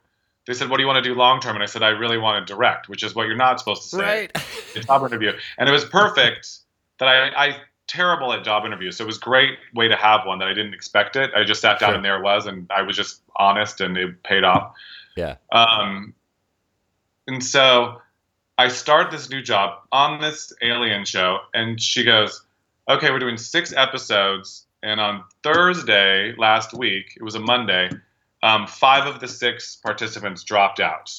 [0.47, 1.55] they said, What do you want to do long term?
[1.55, 3.89] And I said, I really want to direct, which is what you're not supposed to
[3.89, 4.31] say Right.
[4.73, 5.33] in a job interview.
[5.57, 6.47] And it was perfect
[6.99, 10.39] that I, I terrible at job interviews, so it was great way to have one
[10.39, 11.29] that I didn't expect it.
[11.35, 11.95] I just sat down Sure.
[11.95, 14.73] and there it was, and I was just honest, and it paid off.
[15.17, 15.35] Yeah.
[15.51, 16.13] Um,
[17.27, 18.01] and so
[18.57, 22.43] I start this new job on this alien show, and she goes,
[22.89, 27.89] "Okay, we're doing six episodes." And on Thursday last week, it was a Monday,
[28.43, 31.11] um, five of the six participants dropped out.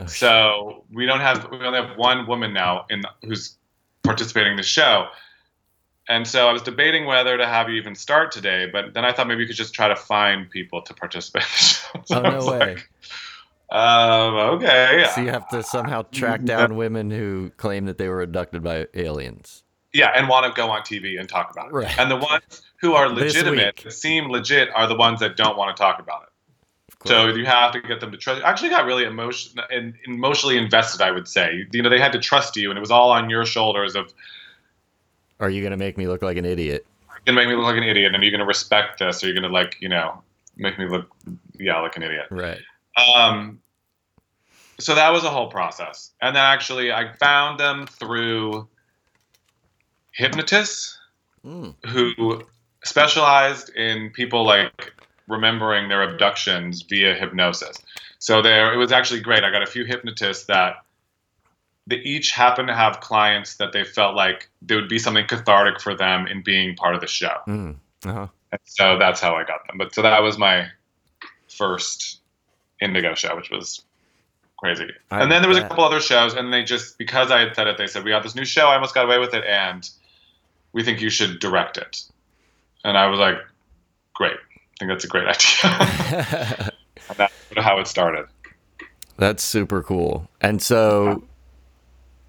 [0.00, 3.56] Oh, So we don't have we only have one woman now in who's
[4.02, 5.08] participating in the show.
[6.08, 9.12] And so I was debating whether to have you even start today, but then I
[9.12, 12.02] thought maybe you could just try to find people to participate in the show.
[12.04, 12.58] So oh no way.
[12.58, 12.90] like,
[13.70, 15.06] um, okay.
[15.14, 18.86] So you have to somehow track down women who claim that they were abducted by
[18.94, 19.62] aliens.
[19.92, 21.72] Yeah, and want to go on TV and talk about it.
[21.72, 21.98] Right.
[21.98, 25.76] And the ones who are legitimate, that seem legit, are the ones that don't want
[25.76, 26.28] to talk about it.
[27.08, 28.42] So you have to get them to trust.
[28.44, 31.00] Actually got really emotion, and emotionally invested.
[31.00, 33.30] I would say, you know, they had to trust you, and it was all on
[33.30, 33.96] your shoulders.
[33.96, 34.12] Of
[35.40, 36.86] Are you going to make me look like an idiot?
[37.26, 39.26] you're gonna make me look like an idiot, and are you gonna respect this, or
[39.26, 40.22] you're gonna like, you know,
[40.56, 41.10] make me look,
[41.58, 42.26] yeah, like an idiot.
[42.30, 42.60] Right.
[42.96, 43.60] Um,
[44.78, 48.68] so that was a whole process, and then actually, I found them through
[50.12, 50.98] hypnotists
[51.44, 51.74] Mm.
[51.86, 52.42] who
[52.84, 54.92] specialized in people like
[55.26, 57.78] remembering their abductions via hypnosis.
[58.18, 59.42] So there, it was actually great.
[59.42, 60.84] I got a few hypnotists that
[61.86, 65.80] they each happened to have clients that they felt like there would be something cathartic
[65.80, 67.36] for them in being part of the show.
[67.46, 67.76] Mm.
[68.04, 68.26] Uh-huh.
[68.52, 69.78] And so that's how I got them.
[69.78, 70.68] But so that was my
[71.48, 72.19] first
[72.80, 73.82] Indigo show, which was
[74.58, 74.90] crazy.
[75.10, 77.54] I and then there was a couple other shows, and they just because I had
[77.54, 78.66] said it, they said we got this new show.
[78.68, 79.88] I almost got away with it, and
[80.72, 82.02] we think you should direct it.
[82.84, 83.36] And I was like,
[84.14, 84.36] great.
[84.36, 86.70] I think that's a great idea.
[87.16, 88.26] that's how it started.
[89.16, 90.28] That's super cool.
[90.40, 91.24] And so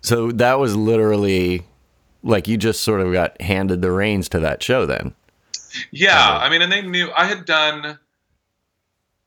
[0.02, 1.64] so that was literally
[2.24, 5.14] like you just sort of got handed the reins to that show then.
[5.92, 7.98] Yeah, I mean, and they knew I had done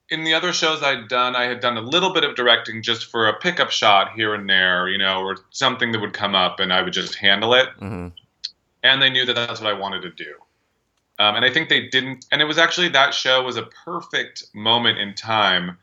[0.09, 1.35] in the other shows I'd done.
[1.35, 4.49] I had done a little bit of directing just for a pickup shot here and
[4.49, 7.69] there, you know, or something that would come up, and I would just handle it.
[7.79, 8.07] hmm
[8.83, 10.35] And they knew that that's what I wanted to do.
[11.17, 12.25] Um, and I think they didn't.
[12.31, 15.77] And it was actually that show was a perfect moment in time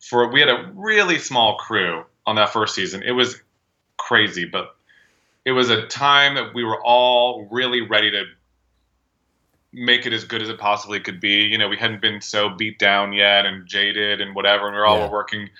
[0.00, 0.30] for.
[0.30, 3.02] We had a really small crew on that first season.
[3.02, 3.40] It was
[3.96, 4.76] crazy, but
[5.44, 8.24] it was a time that we were all really ready to
[9.72, 11.42] make it as good as it possibly could be.
[11.44, 14.78] You know, we hadn't been so beat down yet and jaded and whatever, and we
[14.80, 15.10] were all Yeah.
[15.10, 15.50] working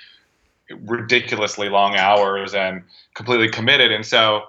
[0.71, 2.83] ridiculously long hours and
[3.15, 3.91] completely committed.
[3.91, 4.49] And so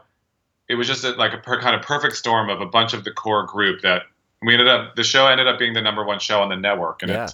[0.68, 3.04] it was just a, like a per, kind of perfect storm of a bunch of
[3.04, 4.04] the core group that
[4.42, 4.96] we ended up.
[4.96, 7.26] The show ended up being the number one show on the network, and Yeah.
[7.26, 7.34] it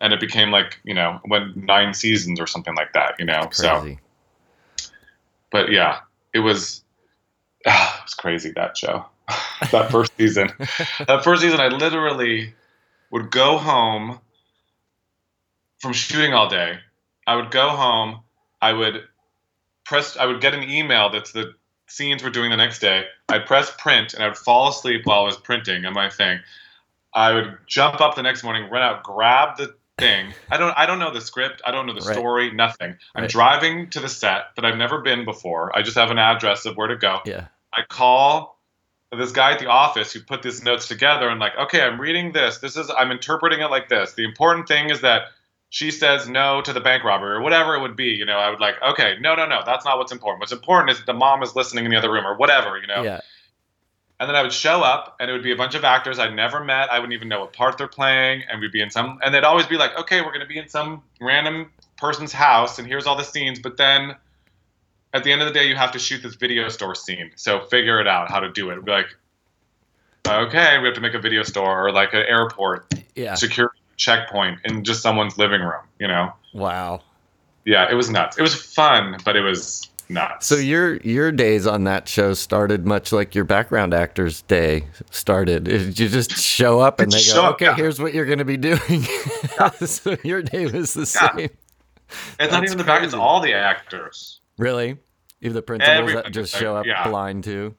[0.00, 3.14] and it became like you know went nine seasons or something like that.
[3.18, 3.66] You know, so
[5.50, 6.00] but yeah,
[6.32, 6.82] it was
[7.66, 9.06] ah, it was crazy that show.
[9.72, 10.50] that first season.
[11.06, 12.54] that first season I literally
[13.10, 14.20] would go home
[15.80, 16.78] from shooting all day.
[17.26, 18.20] I would go home,
[18.60, 19.02] I would
[19.84, 21.54] press I would get an email that's the
[21.86, 23.04] scenes we're doing the next day.
[23.28, 26.40] I'd press print and I would fall asleep while I was printing on my thing.
[27.14, 30.32] I would jump up the next morning, run out, grab the thing.
[30.50, 32.16] I don't I don't know the script, I don't know the Right.
[32.16, 32.96] story, nothing.
[33.14, 33.30] I'm Right.
[33.30, 35.76] driving to the set that I've never been before.
[35.76, 37.20] I just have an address of where to go.
[37.24, 37.46] Yeah.
[37.72, 38.53] I call
[39.18, 42.32] this guy at the office who put these notes together and like, okay, I'm reading
[42.32, 42.58] this.
[42.58, 44.14] This is I'm interpreting it like this.
[44.14, 45.28] The important thing is that
[45.70, 48.10] she says no to the bank robbery or whatever it would be.
[48.10, 50.40] You know, I would like, okay, no, no, no, that's not what's important.
[50.40, 52.78] What's important is that the mom is listening in the other room or whatever.
[52.78, 53.02] You know.
[53.02, 53.20] Yeah.
[54.20, 56.34] And then I would show up, and it would be a bunch of actors I'd
[56.34, 56.92] never met.
[56.92, 59.18] I wouldn't even know what part they're playing, and we'd be in some.
[59.24, 62.78] And they'd always be like, "Okay, we're going to be in some random person's house,
[62.78, 64.14] and here's all the scenes." But then,
[65.14, 67.30] at the end of the day, you have to shoot this video store scene.
[67.36, 68.84] So figure it out how to do it.
[68.84, 69.06] Be like,
[70.28, 73.34] okay, we have to make a video store or like an airport Yeah.
[73.34, 75.82] security checkpoint in just someone's living room.
[76.00, 76.32] You know?
[76.52, 77.02] Wow.
[77.64, 78.36] Yeah, it was nuts.
[78.38, 80.46] It was fun, but it was nuts.
[80.46, 85.66] So your your days on that show started much like your background actor's day started.
[85.98, 87.76] You just show up and they go, up, "Okay, yeah.
[87.76, 89.02] here's what you're going to be doing."
[89.86, 91.36] so your day was the Yeah.
[91.36, 91.38] same.
[91.38, 94.40] it's that's not even the back; it's all the actors.
[94.58, 94.98] Really?
[95.44, 97.06] Even the principals that just show up yeah.
[97.06, 97.74] blind too.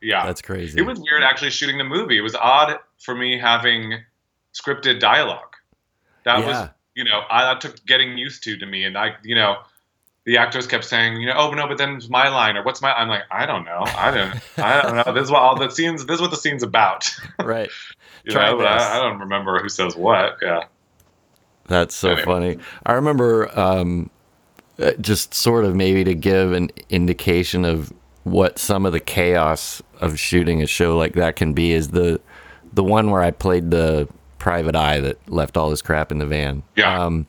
[0.00, 0.78] Yeah, That's crazy.
[0.78, 2.18] It was weird actually shooting the movie.
[2.18, 4.00] It was odd for me having
[4.52, 5.54] scripted dialogue.
[6.24, 6.46] That Yeah.
[6.46, 8.84] was, you know, I, that took getting used to to me.
[8.84, 9.58] And I, you know,
[10.24, 12.82] the actors kept saying, you know, oh no, but then it's my line or what's
[12.82, 12.92] my?
[12.92, 15.12] I'm like, I don't know, I don't, I don't know.
[15.14, 16.04] This is what all the scenes.
[16.06, 17.08] This is what the scene's about.
[17.42, 17.70] right.
[18.24, 18.66] You Try know, but.
[18.66, 20.36] I, I don't remember who says what.
[20.42, 20.64] Yeah.
[21.68, 22.24] That's so Anyway.
[22.24, 22.58] funny.
[22.84, 24.10] I remember um,
[25.00, 27.92] just sort of maybe to give an indication of
[28.24, 32.20] what some of the chaos of shooting a show like that can be is the
[32.72, 34.08] the one where I played the
[34.38, 36.62] private eye that left all his crap in the van.
[36.74, 37.04] Yeah.
[37.04, 37.26] Um,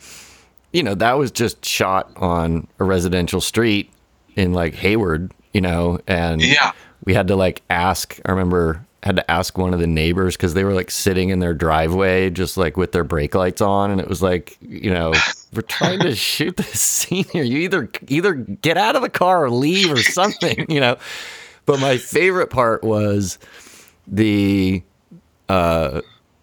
[0.72, 3.92] you know, that was just shot on a residential street
[4.36, 6.72] in like Hayward, you know, and Yeah.
[7.06, 10.54] we had to like ask, I remember had to ask one of the neighbors because
[10.54, 14.00] they were like sitting in their driveway just like with their brake lights on and
[14.00, 15.14] it was like you know
[15.56, 19.46] we're trying to shoot this scene here you either either get out of the car
[19.46, 20.98] or leave or something you know
[21.66, 23.38] but my favorite part was
[24.08, 24.82] the
[25.50, 26.02] uh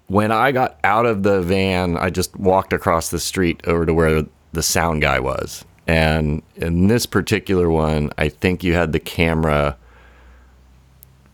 [0.08, 3.94] when i got out of the van i just walked across the street over to
[3.94, 9.00] where the sound guy was and in this particular one i think you had the
[9.00, 9.76] camera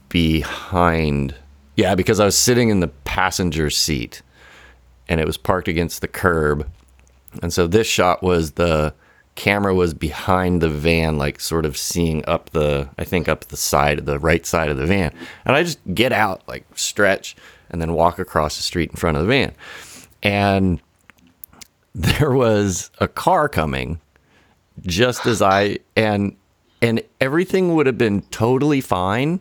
[0.09, 1.35] behind.
[1.77, 4.22] Yeah, because I was sitting in the passenger seat
[5.09, 6.68] and it was parked against the curb.
[7.43, 8.95] And so this shot was the
[9.34, 13.57] camera was behind the van, like sort of seeing up the, I think up the
[13.57, 15.12] side of the right side of the van.
[15.45, 17.37] And I just get out, like stretch,
[17.70, 19.53] and then walk across the street in front of the van.
[20.22, 20.80] And
[21.95, 24.01] there was a car coming
[24.82, 26.37] just as I, and,
[26.82, 29.41] and everything would have been totally fine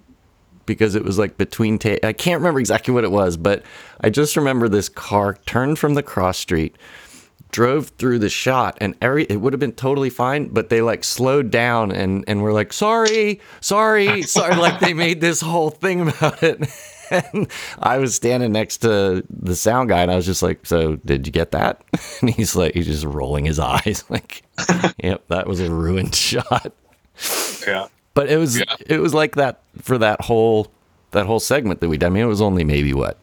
[0.66, 3.64] because it was like between ta- I can't remember exactly what it was, but
[4.02, 6.76] I just remember this car turned from the cross street,
[7.52, 11.04] drove through the shot, and every it would have been totally fine, but they like
[11.04, 16.02] slowed down and and were like, sorry, sorry, sorry, like they made this whole thing
[16.10, 16.68] about it.
[17.12, 20.96] And I was standing next to the sound guy, and I was just like, "So,
[21.06, 21.84] did you get that?"
[22.22, 24.42] And he's like, he's just rolling his eyes, like,
[25.04, 26.74] "Yep, that was a ruined shot."
[27.68, 27.90] Yeah.
[28.16, 28.76] But it was Yeah.
[28.88, 30.72] it was like that for that whole
[31.12, 32.08] that whole segment that we did.
[32.08, 33.20] I mean, it was only maybe what,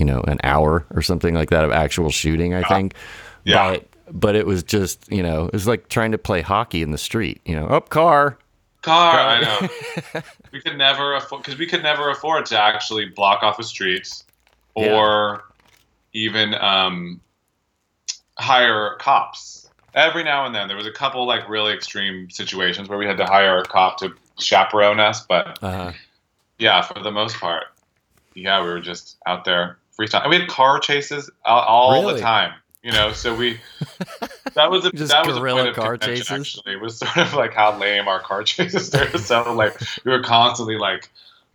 [0.00, 2.54] you know, an hour or something like that of actual shooting.
[2.54, 2.94] I think.
[3.44, 3.70] Yeah.
[3.72, 6.90] But but it was just you know it was like trying to play hockey in
[6.90, 7.40] the street.
[7.44, 8.38] You know, up car.
[8.82, 10.22] Car, I know.
[10.52, 14.24] we could never afford because we could never afford to actually block off the streets
[14.74, 15.44] or
[16.14, 17.20] even um,
[18.38, 19.68] hire cops.
[19.92, 23.18] Every now and then, there was a couple like really extreme situations where we had
[23.18, 25.92] to hire a cop to chaperone us, but Uh,
[26.58, 27.64] yeah, for the most part,
[28.34, 30.22] yeah, we were just out there freestyle.
[30.22, 32.14] And we had car chases all, all Really?
[32.14, 33.12] the time, you know.
[33.12, 33.60] So we
[34.54, 36.30] that was a, Just that was a point of car chases?
[36.30, 39.18] Actually, it was sort of like how lame our car chases were.
[39.18, 41.10] so like we were constantly like.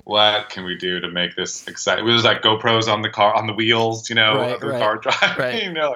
[0.08, 2.08] What can we do to make this exciting?
[2.08, 4.80] It was like GoPros on the car, on the wheels, you know, Right, the right,
[4.80, 5.38] car driving.
[5.39, 5.64] right.
[5.64, 5.96] You know,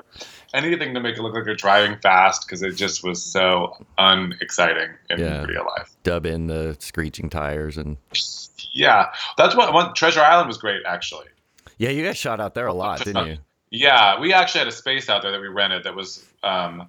[0.52, 4.90] anything to make it look like you're driving fast because it just was so unexciting
[5.12, 5.44] in Yeah.
[5.44, 5.92] real life.
[6.02, 7.98] dub in the screeching tires and
[8.74, 11.28] Yeah, that's what one, Treasure Island was great actually.
[11.80, 13.38] Yeah, you guys shot out there a lot, didn't you?
[13.72, 16.88] Yeah, we actually had a space out there that we rented that was um,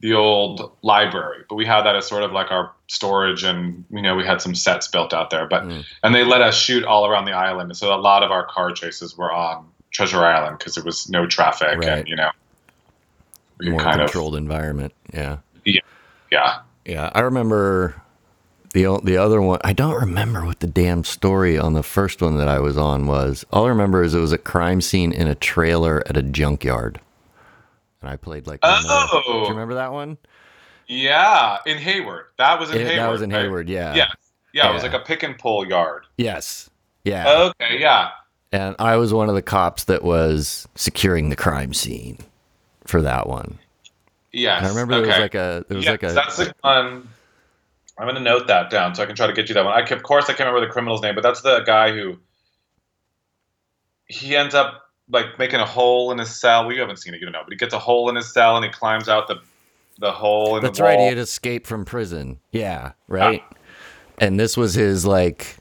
[0.00, 4.00] the old library, but we had that as sort of like our storage, and you
[4.02, 5.46] know we had some sets built out there.
[5.46, 5.84] But Mm.
[6.02, 8.46] and they let us shoot all around the island, And so a lot of our
[8.46, 11.88] car chases were on Treasure Island because there was no traffic, Right.
[11.88, 12.30] and you know
[13.62, 14.92] More kind controlled environment.
[15.12, 15.32] Yeah.
[15.32, 15.40] of
[16.30, 16.58] yeah.
[16.86, 18.00] Yeah, I remember
[18.72, 19.60] the the other one.
[19.64, 23.06] I don't remember what the damn story on the first one that I was on
[23.06, 23.44] was.
[23.52, 27.00] All I remember is it was a crime scene in a trailer at a junkyard,
[28.00, 28.60] and I played like.
[28.62, 29.22] Oh!
[29.26, 29.48] do you oh!
[29.50, 30.18] remember that one?
[30.86, 32.26] Yeah, in Hayward.
[32.38, 32.98] That was in It- Hayward.
[32.98, 33.42] that was in right?
[33.42, 33.68] Hayward.
[33.68, 33.94] Yeah.
[33.94, 34.08] Yeah.
[34.52, 36.06] Yeah, it was like a pick and pull yard.
[36.18, 36.68] Yes.
[37.04, 37.50] Yeah.
[37.60, 38.10] Okay, yeah.
[38.50, 42.18] and I was one of the cops that was securing the crime scene
[42.84, 43.58] for that one.
[44.32, 44.58] Yes.
[44.58, 45.02] And I remember okay.
[45.02, 47.08] there was like a there was yes, like a that's the one.
[48.00, 49.74] I'm gonna note that down so I can try to get you that one.
[49.74, 52.18] I of course I can't remember the criminal's name, but that's the guy who
[54.06, 56.64] he ends up like making a hole in his cell.
[56.64, 58.32] Well, you haven't seen it, you don't know, but he gets a hole in his
[58.32, 59.36] cell and he climbs out the
[59.98, 60.98] the hole in That's the right.
[60.98, 62.40] He had escaped from prison.
[62.52, 62.92] Yeah.
[62.92, 62.94] Ah.
[63.06, 63.42] Right.
[64.16, 65.58] And this was his like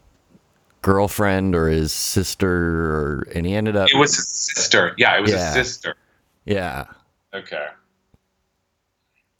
[0.81, 3.89] girlfriend or his sister, or and he ended up.
[3.93, 4.93] It was his sister.
[4.97, 5.53] Yeah, it was Yeah.
[5.53, 5.95] his sister.
[6.45, 6.85] Yeah.
[7.33, 7.67] Okay.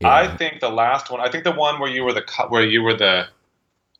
[0.02, 0.14] Yeah.
[0.14, 1.20] I think the last one.
[1.20, 3.28] I think the one where you were the where you were the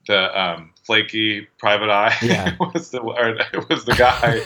[0.08, 2.16] the um, flaky private eye.
[2.22, 2.56] Yeah.
[2.74, 4.42] was the or it was the guy.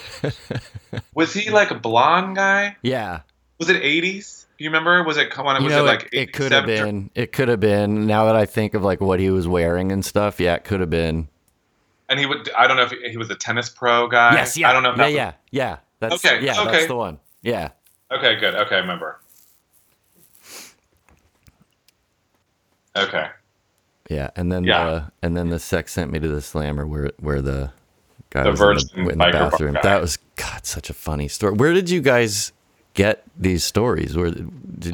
[1.14, 2.76] was he like a blonde guy?
[2.82, 3.22] yeah.
[3.60, 4.46] Was it eighties?
[4.58, 5.04] You remember?
[5.04, 7.10] Was it when it You was know, it like it, it could have been.
[7.16, 8.08] It could have been.
[8.08, 10.80] Now that I think of like what he was wearing and stuff, yeah, it could
[10.80, 11.28] have been.
[12.10, 12.50] And he would.
[12.58, 14.34] I don't know if he, he was a tennis pro guy.
[14.34, 14.58] yes.
[14.58, 14.70] Yeah.
[14.70, 14.92] I don't know.
[14.92, 15.06] If yeah.
[15.06, 15.34] was- Yeah.
[15.52, 15.78] Yeah.
[16.00, 16.62] That's Okay, Yeah.
[16.62, 16.72] okay.
[16.72, 17.20] That's the one.
[17.42, 17.70] Yeah.
[18.12, 18.36] Okay.
[18.40, 18.56] Good.
[18.56, 18.76] Okay.
[18.76, 19.20] I remember.
[22.96, 23.28] Okay.
[24.10, 24.30] Yeah.
[24.36, 24.84] And then Yeah.
[24.86, 27.72] the and then the sex sent me to the slammer where where the
[28.30, 29.78] guy The was in the, in the bathroom.
[29.82, 31.54] That was God, such a funny story.
[31.54, 32.52] Where did you guys
[32.94, 34.16] get these stories?
[34.16, 34.46] Where did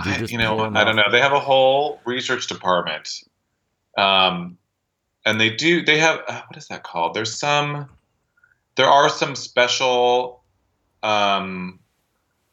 [0.06, 0.60] you I, you know?
[0.60, 1.12] I don't know.
[1.12, 3.24] They have a whole research department.
[3.98, 4.58] Um,
[5.26, 7.14] and they do they have uh, what is that called?
[7.14, 7.90] There's some
[8.76, 10.44] there are some special
[11.04, 11.80] um,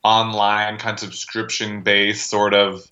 [0.02, 2.90] online kind of subscription based sort of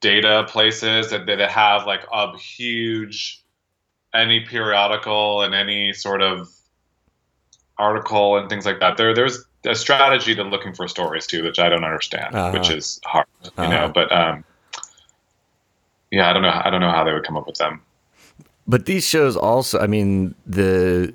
[0.00, 3.42] data places that, that have like a huge
[4.14, 6.48] any periodical and any sort of
[7.78, 8.96] article and things like that.
[8.96, 12.58] There there's a strategy to looking for stories too, which I don't understand, Uh-huh.
[12.58, 13.68] which is hard, you Uh-huh.
[13.68, 13.92] know.
[13.94, 14.44] But um,
[16.10, 16.60] yeah, I don't know.
[16.64, 17.82] I don't know how they would come up with them.
[18.66, 21.12] But these shows also, I mean, the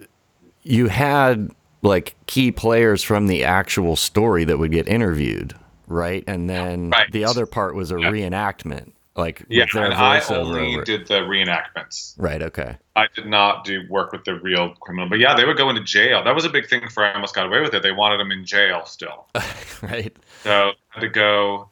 [0.63, 5.53] you had like key players from the actual story that would get interviewed,
[5.87, 6.23] right?
[6.27, 7.11] And then Right.
[7.11, 8.11] the other part was a Yeah.
[8.11, 12.13] reenactment, like Yeah, and I only did the reenactments.
[12.17, 12.41] Right.
[12.41, 12.77] Okay.
[12.95, 15.83] I did not do work with the real criminal, but yeah, they would go into
[15.83, 16.23] jail.
[16.23, 17.83] That was a big thing for I Almost Got Away with It.
[17.83, 19.27] They wanted them in jail still,
[19.81, 20.15] Right.
[20.43, 21.69] so I had to go,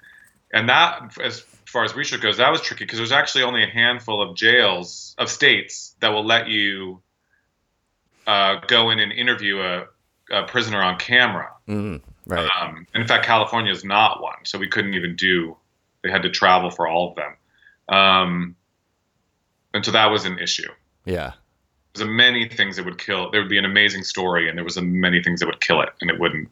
[0.54, 3.68] and that as far as research goes, that was tricky because there's actually only a
[3.68, 7.02] handful of jails of states that will let you
[8.28, 9.86] uh, go in and interview a,
[10.32, 11.50] a prisoner on camera.
[11.68, 12.50] Mm, right.
[12.62, 15.58] Um, and in fact, California is not one, so we couldn't even do.
[16.04, 18.56] They had to travel for all of them, um,
[19.74, 20.70] and so that was an issue.
[21.06, 21.34] yeah.
[21.96, 23.30] There's a many things that would kill.
[23.30, 25.80] There would be an amazing story, and there was a many things that would kill
[25.82, 26.50] it, and it wouldn't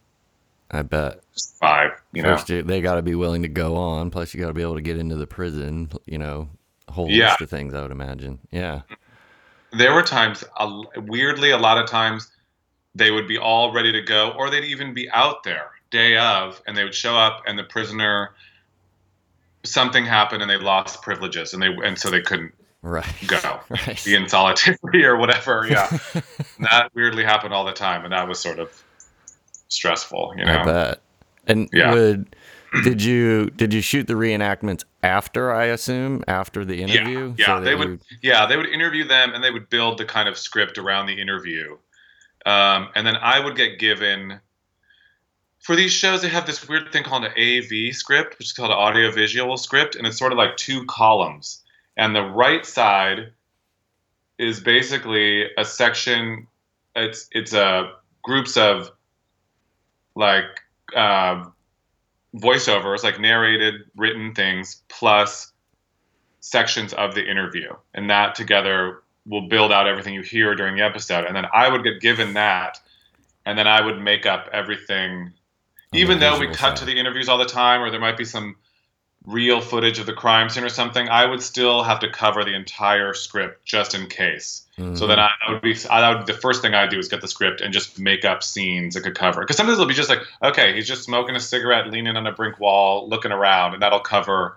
[0.70, 1.22] I bet.
[1.60, 1.92] five.
[2.14, 4.12] You know, First, you, they got to be willing to go on.
[4.12, 5.90] Plus, you got to be able to get into the prison.
[6.06, 6.48] You know,
[6.88, 7.30] a whole Yeah.
[7.30, 7.74] list of things.
[7.74, 8.38] I would imagine.
[8.52, 8.82] Yeah.
[9.74, 12.30] there were times, uh, weirdly, a lot of times,
[12.96, 16.62] they would be all ready to go, or they'd even be out there day of,
[16.68, 18.32] and they would show up, and the prisoner,
[19.64, 23.06] something happened, and they lost privileges, and they and so they couldn't Right.
[23.28, 23.60] go.
[23.70, 24.02] Right.
[24.04, 25.68] be in solitary or whatever.
[25.70, 25.88] Yeah,
[26.60, 28.72] that weirdly happened all the time, and that was sort of
[29.70, 30.34] stressful.
[30.38, 31.02] You know, I bet.
[31.48, 31.94] And Yeah.
[31.94, 32.36] would
[32.84, 35.52] did you did you shoot the reenactments after?
[35.54, 37.34] I assume after the interview.
[37.38, 37.46] yeah.
[37.46, 40.38] so they would, yeah, they would interview them, and they would build the kind of
[40.38, 41.78] script around the interview,
[42.46, 44.40] um, and then I would get given.
[45.60, 48.72] For these shows, they have this weird thing called an AV script, which is called
[48.72, 51.62] an audiovisual script, and it's sort of like two columns.
[51.98, 53.32] And the right side
[54.40, 56.48] is basically a section.
[56.96, 58.92] It's it's a groups of
[60.16, 60.46] like
[60.96, 61.46] uh,
[62.36, 65.52] voiceovers, like narrated, written things, plus
[66.40, 70.82] sections of the interview, and that together will build out everything you hear during the
[70.82, 71.26] episode.
[71.26, 72.80] And then I would get given that,
[73.46, 75.34] and then I would make up everything.
[75.94, 78.56] Even though we cut to the interviews all the time, or there might be some
[79.28, 82.56] real footage of the crime scene or something, I would still have to cover the
[82.56, 84.66] entire script just in case.
[84.96, 87.22] So then I, I would be, I would, the first thing I do is get
[87.22, 89.42] the script and just make up scenes that could cover.
[89.42, 92.32] Because sometimes it'll be just like, okay, he's just smoking a cigarette, leaning on a
[92.32, 94.56] brink wall, looking around, and that'll cover.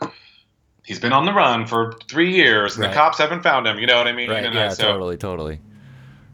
[0.85, 2.91] He's been on the run for three years, and Right.
[2.91, 3.79] the cops haven't found him.
[3.79, 4.31] You know what I mean?
[4.31, 4.45] Right.
[4.45, 4.69] And, Yeah.
[4.69, 5.17] so, totally.
[5.17, 5.61] Totally.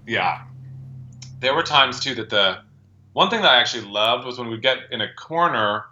[0.06, 0.42] yeah.
[1.38, 2.58] There were times too that the
[3.12, 5.84] one thing that I actually loved was when we'd get in a corner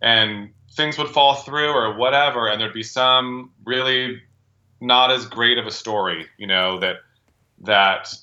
[0.00, 4.22] and things would fall through or whatever, and there'd be some really
[4.80, 6.96] not as great of a story, you know, that
[7.60, 8.14] that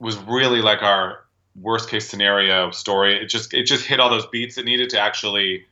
[0.00, 1.24] was really like our
[1.60, 3.16] worst case scenario story.
[3.16, 5.64] It just it just hit all those beats it needed to actually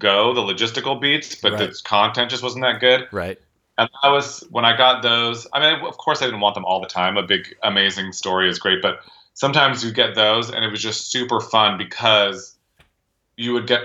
[0.00, 1.70] go, the logistical beats, but Right.
[1.70, 3.06] the content just wasn't that good.
[3.12, 3.38] Right.
[3.78, 5.46] And that was when I got those.
[5.52, 7.16] I mean, of course, I didn't want them all the time.
[7.16, 9.00] A big, amazing story is great, but
[9.34, 12.56] sometimes you get those, and it was just super fun because
[13.36, 13.82] you would get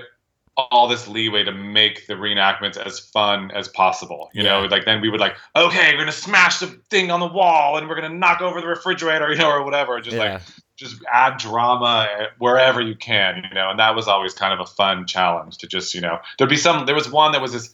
[0.58, 4.30] all this leeway to make the reenactments as fun as possible.
[4.34, 7.28] You know, like then we would like, okay, we're gonna smash the thing on the
[7.28, 10.00] wall, and we're gonna knock over the refrigerator, you know, or whatever.
[10.02, 10.34] Just Yeah.
[10.34, 10.42] like
[10.76, 13.70] just add drama eh, wherever you can, you know.
[13.70, 16.58] And that was always kind of a fun challenge to just, you know, there'd be
[16.58, 16.86] some.
[16.86, 17.74] There was one that was this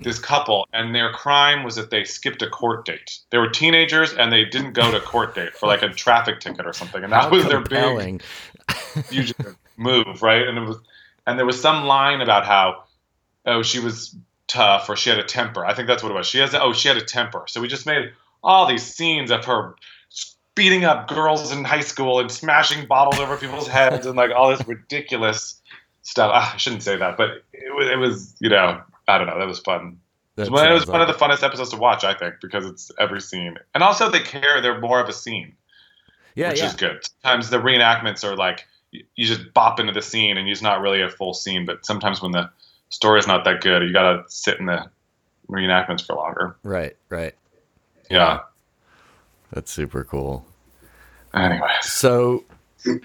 [0.00, 3.20] this couple, and their crime was that they skipped a court date.
[3.30, 6.66] They were teenagers, and they didn't go to court date for like a traffic ticket
[6.66, 8.20] or something, and that How was their big compelling.
[9.76, 10.46] move, right?
[10.46, 10.78] And it was,
[11.26, 12.84] and there was some line about how,
[13.44, 14.16] oh, she was
[14.48, 15.64] tough or she had a temper.
[15.64, 16.26] I think that's what it was.
[16.26, 17.44] She has, oh, she had a temper.
[17.48, 19.74] So we just made all these scenes of her
[20.56, 24.50] beating up girls in high school and smashing bottles over people's heads and like all
[24.50, 25.60] this ridiculous
[26.02, 26.32] stuff.
[26.34, 29.38] Ah, I shouldn't say that, but it was, it was, you know, I don't know.
[29.38, 30.00] That was fun.
[30.34, 33.20] That it was one of the funnest episodes to watch, I think, because it's every
[33.20, 34.60] scene, and also they care.
[34.60, 35.54] They're more of a scene
[36.34, 36.50] Yeah.
[36.50, 36.66] which Yeah.
[36.66, 37.00] is good.
[37.22, 40.80] Sometimes the reenactments are like you you just bop into the scene and it's not
[40.80, 42.50] really a full scene, but sometimes when the
[42.90, 44.84] story is not that good, you gotta sit in the
[45.50, 46.56] reenactments for longer.
[46.62, 46.96] Right.
[47.08, 47.34] Right.
[48.10, 48.40] Yeah.
[49.52, 50.46] That's super cool.
[51.34, 51.84] Anyways.
[51.84, 52.44] So,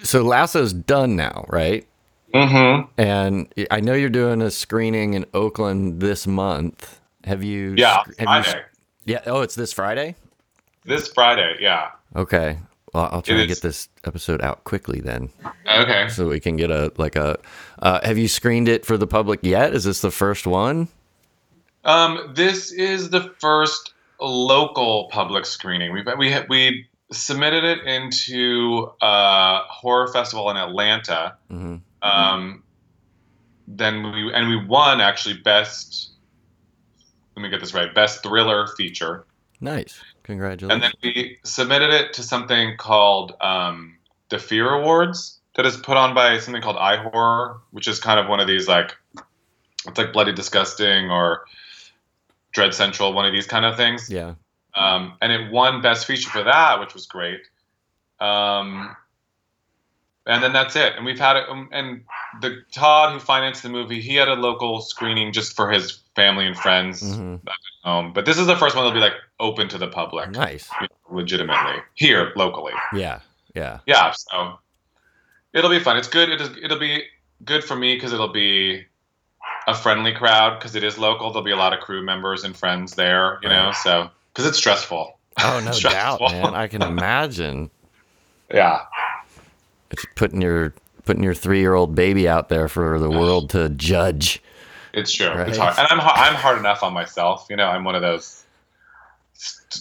[0.03, 1.87] so Lasso's done now, right?
[2.33, 2.89] Mm-hmm.
[2.97, 6.99] And I know you're doing a screening in Oakland this month.
[7.25, 7.73] Have you?
[7.77, 8.61] Yeah, Have you, Friday.
[9.05, 9.21] Yeah.
[9.25, 10.15] Oh, it's this Friday.
[10.85, 11.89] This Friday, yeah.
[12.15, 12.57] Okay.
[12.93, 13.61] Well, I'll try It to get is.
[13.61, 15.29] this episode out quickly then,
[15.65, 16.07] Okay.
[16.09, 17.37] so we can get a like a.
[17.79, 19.73] Uh, have you screened it for the public yet?
[19.73, 20.87] Is this the first one?
[21.85, 23.93] Um, this is the first
[24.27, 25.91] local public screening.
[25.91, 31.37] We we we submitted it into a horror festival in Atlanta.
[31.49, 32.63] hmm Um,
[33.67, 36.11] then we and we won actually best.
[37.35, 37.93] Let me get this right.
[37.93, 39.25] Best thriller feature.
[39.59, 40.01] Nice.
[40.23, 40.71] Congratulations.
[40.71, 43.97] And then we submitted it to something called um,
[44.29, 48.27] the Fear Awards that is put on by something called iHorror, which is kind of
[48.27, 48.95] one of these like
[49.87, 51.45] it's like Bloody Disgusting or
[52.51, 54.09] Dread Central, one of these kind of things.
[54.09, 54.35] yeah.
[54.73, 57.41] Um, and it won Best Feature for that, which was great.
[58.21, 58.95] Um,
[60.25, 60.93] and then that's it.
[60.95, 61.49] And we've had it.
[61.49, 62.03] Um, and
[62.41, 66.45] the Todd who financed the movie, he had a local screening just for his family
[66.45, 68.13] and friends hmm back at home.
[68.13, 70.69] But this is the first one that'll be like open to the public Nice.
[71.09, 72.73] legitimately here locally.
[72.93, 73.19] Yeah.
[73.55, 73.79] Yeah.
[73.87, 74.59] Yeah, so
[75.53, 75.97] it'll be fun.
[75.97, 76.29] It's good.
[76.29, 77.03] It is, it'll be
[77.43, 78.85] good for me because it'll be
[79.67, 81.31] a friendly crowd because it is local.
[81.31, 83.71] There'll be a lot of crew members and friends there, you know.
[83.83, 85.17] So because it's stressful.
[85.43, 86.29] Oh no doubt, Stressful.
[86.29, 86.55] man.
[86.55, 87.69] I can imagine.
[88.53, 88.81] Yeah,
[89.91, 90.73] It's putting your
[91.05, 94.41] putting your three year old baby out there for the world to judge.
[94.93, 95.29] it's true.
[95.29, 95.47] Right.
[95.49, 97.47] It's hard, and I'm I'm hard enough on myself.
[97.49, 98.43] You know, I'm one of those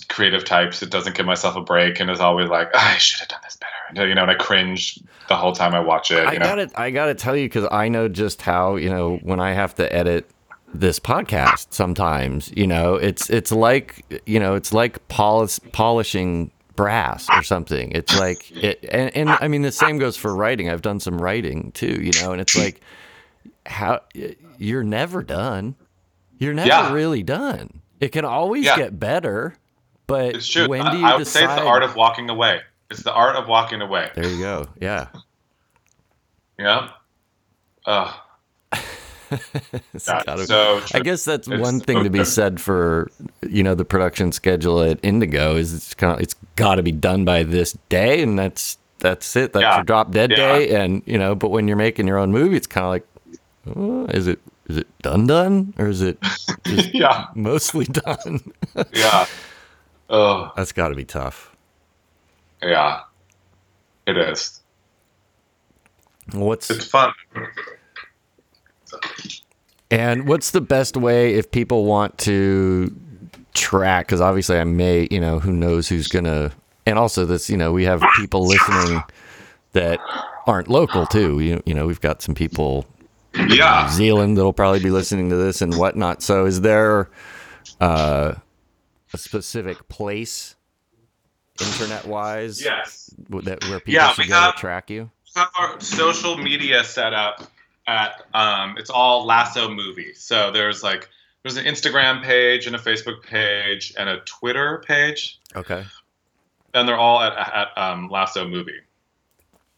[0.09, 3.29] creative types that doesn't give myself a break and is always like, I should have
[3.29, 3.73] done this better.
[3.95, 6.27] You know, and I cringe the whole time I watch it.
[6.27, 6.39] I know?
[6.45, 9.75] gotta I gotta tell you because I know just how you know when I have
[9.77, 10.29] to edit
[10.73, 17.29] this podcast sometimes you know it's it's like you know it's like polish, polishing brass
[17.35, 20.81] or something it's like it and, and i mean the same goes for writing i've
[20.81, 22.81] done some writing too you know and it's like
[23.67, 24.01] how
[24.59, 25.75] you're never done
[26.39, 26.93] you're never Yeah.
[26.93, 28.77] really done it can always Yeah.
[28.77, 29.57] get better
[30.07, 30.69] but It's true.
[30.69, 32.61] when do you I would decide say it's the art of walking away.
[32.91, 34.11] It's the art of walking away.
[34.15, 35.07] there you go yeah
[36.59, 36.91] Yeah.
[37.87, 38.13] Yeah,
[40.07, 43.11] gotta- so I guess that's one thing to be said for
[43.49, 46.93] you know the production schedule at Indigo is it's kind of it's got to be
[46.93, 49.77] done by this day and that's that's it that's Yeah.
[49.77, 50.37] your drop dead Yeah.
[50.37, 53.07] day and you know but when you're making your own movie it's kind of like
[53.77, 56.19] uh, is it is it done done or is it
[56.93, 57.27] yeah.
[57.35, 58.41] mostly done
[58.93, 59.27] Yeah.
[60.11, 61.50] Oh, that's got to be tough
[62.63, 63.01] yeah.
[64.07, 64.61] It is.
[66.33, 67.13] what's It's fun.
[69.91, 72.95] And what's the best way if people want to
[73.55, 74.07] track?
[74.07, 76.53] Because obviously, I may, you know, who knows who's gonna.
[76.87, 79.03] And also, this, you know, we have people listening
[79.73, 80.01] that
[80.47, 81.41] aren't local too.
[81.41, 82.87] You, you know, we've got some people
[83.35, 83.87] in Yeah.
[83.89, 86.23] New Zealand that'll probably be listening to this and whatnot.
[86.23, 87.11] So, is there
[87.81, 88.35] uh,
[89.13, 90.55] a specific place,
[91.61, 93.11] internet wise, Yes.
[93.29, 95.11] that where people Yeah, should we go have- to track you?
[95.37, 97.43] have our social media set up
[97.87, 101.09] at um, it's all lasso movie so there's like
[101.43, 105.85] there's an instagram page and a facebook page and a twitter page Okay.
[106.75, 108.81] and they're all at, at um, lasso movie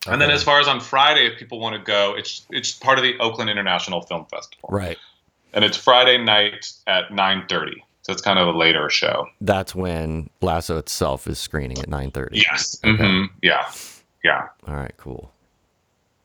[0.08, 2.98] and then as far as on friday if people want to go it's it's part
[2.98, 4.96] of the oakland international film festival Right.
[5.52, 10.28] and it's friday night at 9.30 so it's kind of a later show That's when
[10.40, 12.38] Lasso itself is screening at nine thirty.
[12.38, 13.70] yes hmm yeah
[14.24, 15.32] yeah All right, cool.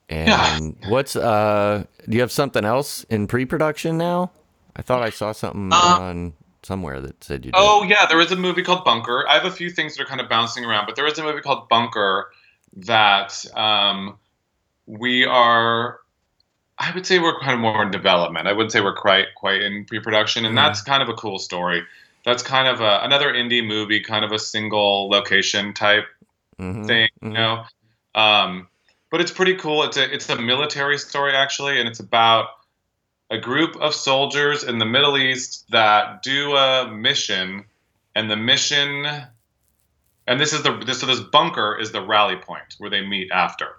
[0.09, 4.31] And what's uh do you have something else in pre-production now?
[4.75, 7.57] I thought I saw something on somewhere that said you did.
[7.59, 9.27] Oh yeah, there is a movie called Bunker.
[9.27, 11.23] I have a few things that are kind of bouncing around, but there is a
[11.23, 12.31] movie called Bunker
[12.77, 14.17] that um,
[14.85, 15.99] we are.
[16.79, 18.47] I would say we're kind of more in development.
[18.47, 21.83] I wouldn't say we're quite quite in pre-production, and that's kind of a cool story.
[22.25, 26.05] That's kind of a, another indie movie, kind of a single location type
[26.59, 27.33] Mhm, thing, you mhm.
[27.33, 27.65] know.
[28.15, 28.67] Um,
[29.09, 29.83] but it's pretty cool.
[29.83, 32.49] It's a it's a military story actually, and it's about
[33.29, 37.65] a group of soldiers in the Middle East that do a mission,
[38.15, 39.05] and the mission,
[40.27, 43.31] and this is the this so this bunker is the rally point where they meet
[43.31, 43.75] after.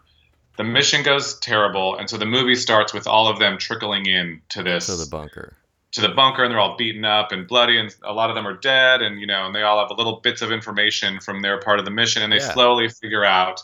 [0.59, 4.43] The mission goes terrible, and so the movie starts with all of them trickling in
[4.51, 5.57] to this So the bunker.
[5.93, 8.47] to the bunker and they're all beaten up and bloody and a lot of them
[8.47, 11.59] are dead and you know and they all have little bits of information from their
[11.61, 12.53] part of the mission and they Yeah.
[12.53, 13.63] slowly figure out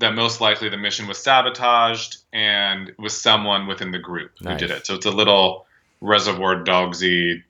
[0.00, 4.54] that most likely the mission was sabotaged and it was someone within the group who
[4.56, 5.66] did it so it's a little
[6.02, 7.42] reservoir dogsy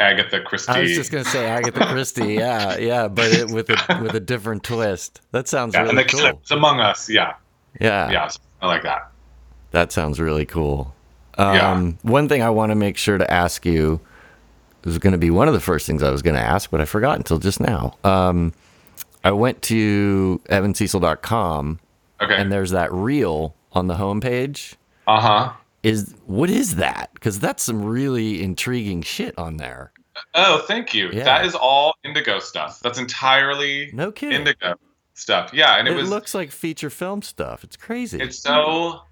[0.00, 4.00] agatha christie I was just gonna say Agatha Christie, yeah, yeah, but it, with a
[4.02, 5.20] with a different twist.
[5.30, 6.20] That sounds yeah, really and the cool.
[6.20, 7.34] clips among us yeah
[7.80, 8.30] Yeah, yeah
[8.62, 9.10] i like that
[9.70, 10.94] that sounds really cool.
[11.38, 11.70] Yeah.
[11.70, 14.00] Um, One thing I want to make sure to ask you
[14.84, 16.80] was going to be one of the first things I was going to ask, but
[16.80, 17.96] I forgot until just now.
[18.02, 18.52] Um,
[19.22, 21.78] I went to evancecil.com
[22.20, 22.34] Okay.
[22.36, 24.74] and there's that reel on the homepage.
[25.06, 25.52] Uh huh.
[25.82, 27.10] Is what is that?
[27.14, 29.92] Because that's some really intriguing shit on there.
[30.34, 31.10] Oh, thank you.
[31.12, 31.24] Yeah.
[31.24, 32.80] That is all Indigo stuff.
[32.80, 34.40] That's entirely No kidding.
[34.40, 34.74] Indigo
[35.14, 35.52] stuff.
[35.54, 37.64] Yeah, and it, it was looks like feature film stuff.
[37.64, 38.20] It's crazy.
[38.20, 39.02] it's so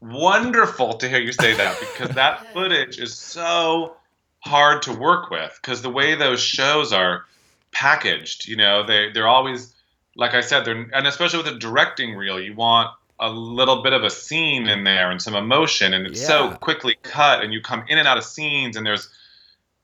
[0.00, 3.96] wonderful to hear you say that because that footage is so
[4.40, 7.24] hard to work with because the way those shows are
[7.72, 9.74] packaged, you know, they they're always
[10.16, 13.92] like I said, they're and especially with a directing reel, you want a little bit
[13.92, 17.60] of a scene in there and some emotion and it's so quickly cut and you
[17.62, 19.08] come in and out of scenes and there's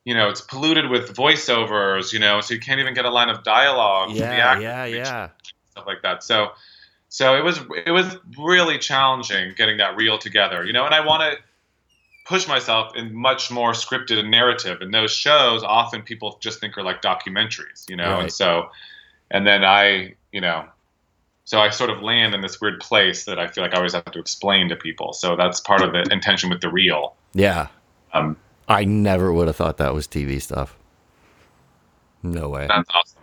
[0.04, 3.28] you know, it's polluted with voiceovers, you know, so you can't even get a line
[3.28, 5.28] of dialogue yeah, yeah, yeah.
[5.70, 6.24] stuff like that.
[6.24, 6.50] So,
[7.08, 10.86] so it was it was really challenging getting that reel together, you know.
[10.86, 11.38] And I want to
[12.24, 14.80] push myself in much more scripted and narrative.
[14.80, 18.14] And those shows often people just think are like documentaries, you know.
[18.14, 18.22] Right.
[18.22, 18.70] And so,
[19.30, 20.64] and then I, you know,
[21.52, 23.92] so I sort of land in this weird place that I feel like I always
[23.92, 25.12] have to explain to people.
[25.12, 27.14] So that's part of the intention with the reel.
[27.34, 27.66] Yeah.
[28.14, 28.38] Um,
[28.68, 30.74] I never would have thought that was TV stuff.
[32.22, 32.68] No way.
[32.68, 33.18] that's awesome.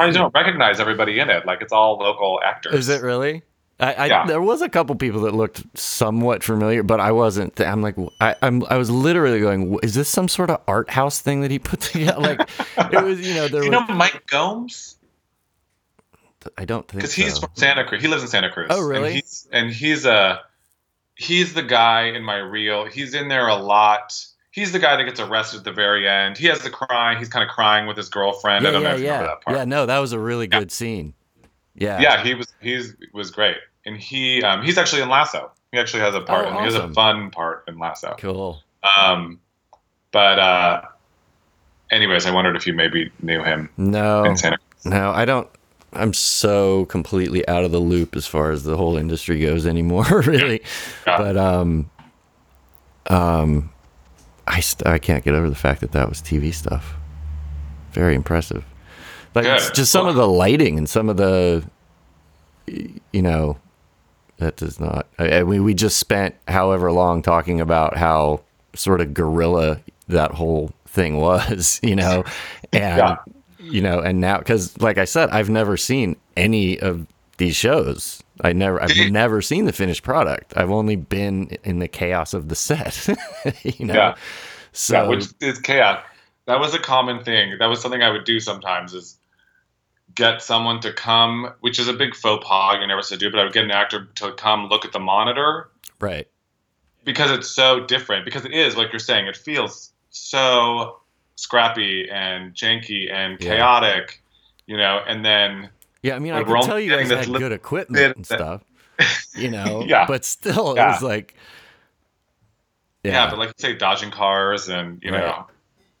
[0.00, 1.46] I don't recognize everybody in it.
[1.46, 2.74] Like it's all local actors.
[2.74, 3.44] Is it really?
[3.78, 4.26] I, I Yeah.
[4.26, 7.54] there was a couple people that looked somewhat familiar, but I wasn't.
[7.54, 10.90] th- I'm like, I, I'm, I was literally going, is this some sort of art
[10.90, 12.20] house thing that he put together?
[12.20, 12.40] Like,
[12.92, 13.88] it was, you know, there Do you was.
[13.88, 14.96] know Mike Gomes?
[16.56, 17.22] I don't think because so.
[17.22, 18.00] he's from Santa Cruz.
[18.02, 18.68] He lives in Santa Cruz.
[18.70, 19.06] Oh, really?
[19.08, 20.40] And he's, and he's a
[21.14, 22.86] he's the guy in my reel.
[22.86, 24.14] He's in there a lot.
[24.52, 26.36] He's the guy that gets arrested at the very end.
[26.38, 27.18] He has the crying.
[27.18, 28.66] He's kind of crying with his girlfriend.
[28.66, 29.56] I yeah, don't know yeah, you yeah, that part.
[29.56, 29.64] yeah.
[29.64, 31.14] No, that was a really good scene.
[31.76, 35.50] Yeah, Yeah, he was he's was great, and he um, he's actually in Lasso.
[35.72, 36.46] He actually has a part.
[36.46, 38.16] Oh, and He has a fun part in Lasso.
[38.18, 38.60] cool.
[38.98, 39.38] Um,
[40.10, 40.82] but uh,
[41.90, 44.58] anyways, I wondered if you maybe knew him No, in Santa.
[44.58, 44.84] Cruz.
[44.86, 45.48] no, I don't.
[45.92, 50.04] I'm so completely out of the loop as far as the whole industry goes anymore,
[50.26, 50.62] really.
[51.06, 51.18] Yeah.
[51.18, 51.90] But um,
[53.08, 53.72] um,
[54.46, 56.94] I st- I can't get over the fact that that was TV stuff.
[57.92, 58.64] Very impressive.
[59.34, 61.64] Like it's just some of the lighting and some of the,
[62.66, 63.58] you know,
[64.38, 65.06] that does not.
[65.18, 68.42] I, I mean, we just spent however long talking about how
[68.74, 72.24] sort of guerrilla that whole thing was, you know,
[72.72, 73.16] and Yeah.
[73.70, 77.06] You know, and now because, like I said, I've never seen any of
[77.38, 78.22] these shows.
[78.42, 80.54] I never, I've you- never seen the finished product.
[80.56, 83.06] I've only been in the chaos of the set,
[83.62, 83.94] you know.
[83.94, 84.14] Yeah.
[84.72, 86.02] So yeah, which is chaos.
[86.46, 87.56] That was a common thing.
[87.58, 89.18] That was something I would do sometimes is
[90.14, 93.30] get someone to come, which is a big faux pas you're never supposed to do,
[93.30, 96.26] but I would get an actor to come look at the monitor right,
[97.04, 98.24] because it's so different.
[98.24, 100.99] Because it is, like you're saying, it feels so
[101.40, 103.50] scrappy and janky and Yeah.
[103.56, 104.22] chaotic,
[104.66, 105.70] you know, and then
[106.02, 106.16] yeah.
[106.16, 108.62] I mean, I But we're could only tell you guys had good equipment and stuff,
[109.34, 109.84] you know.
[109.86, 110.06] Yeah.
[110.06, 110.92] but still, it Yeah.
[110.92, 111.34] was like,
[113.02, 115.44] yeah, but like you say, dodging cars and you know, Right.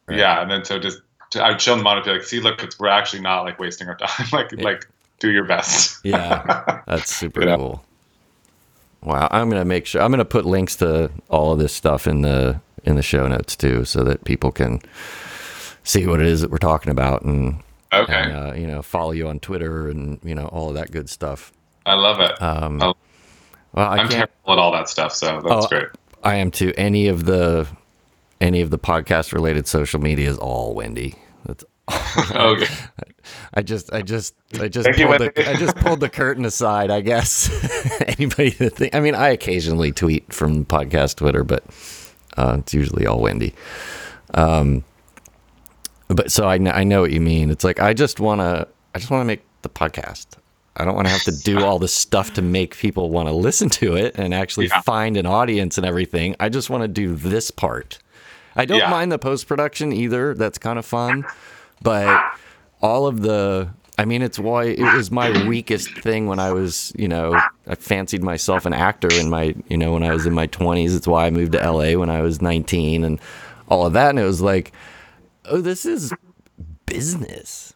[0.06, 0.18] Right.
[0.18, 2.62] yeah, and then so just to, I'd show them the monitor, be like, see, look,
[2.62, 4.26] it's we're actually not like wasting our time.
[4.32, 4.86] like, like
[5.20, 5.98] do your best.
[6.04, 7.56] Yeah, that's super Yeah.
[7.56, 7.84] cool.
[9.02, 12.20] Wow, I'm gonna make sure I'm gonna put links to all of this stuff in
[12.22, 14.80] the in the show notes too, so that people can
[15.90, 17.62] see what it is that we're talking about and,
[17.92, 20.90] okay, and uh, you know follow you on Twitter and you know all of that
[20.90, 21.52] good stuff.
[21.86, 22.40] I love it.
[22.42, 22.94] Um, Oh.
[23.72, 24.10] well, I I'm can't.
[24.12, 25.88] terrible at all that stuff, so that's Oh, great.
[26.22, 26.72] I am too.
[26.76, 27.66] Any of the
[28.40, 31.14] any of the podcast related social media is all Wendy.
[31.46, 31.64] That's
[32.34, 32.66] Okay.
[33.54, 36.44] I just, I just, I just Thank you, pulled the, I just pulled the curtain
[36.44, 36.90] aside.
[36.90, 37.48] I guess
[38.18, 41.62] anybody that think, I mean, I occasionally tweet from podcast Twitter, but
[42.36, 43.54] uh, it's usually all Wendy.
[44.34, 44.84] Um,
[46.14, 47.50] but so I, kn- I know what you mean.
[47.50, 50.26] It's like I just want to, I just want to make the podcast.
[50.76, 53.32] I don't want to have to do all this stuff to make people want to
[53.34, 54.80] listen to it and actually Yeah.
[54.82, 56.36] find an audience and everything.
[56.40, 57.98] I just want to do this part.
[58.56, 58.90] I don't Yeah.
[58.90, 60.34] mind the post production either.
[60.34, 61.24] That's kind of fun.
[61.82, 62.22] But
[62.82, 66.92] all of the I mean it's why it was my weakest thing when I was,
[66.96, 70.32] you know, I fancied myself an actor in my, you know, when I was in
[70.32, 70.96] my 20s.
[70.96, 73.20] It's why I moved to LA when I was 19 and
[73.68, 74.72] all of that and it was like
[75.46, 76.12] oh this is
[76.86, 77.74] business.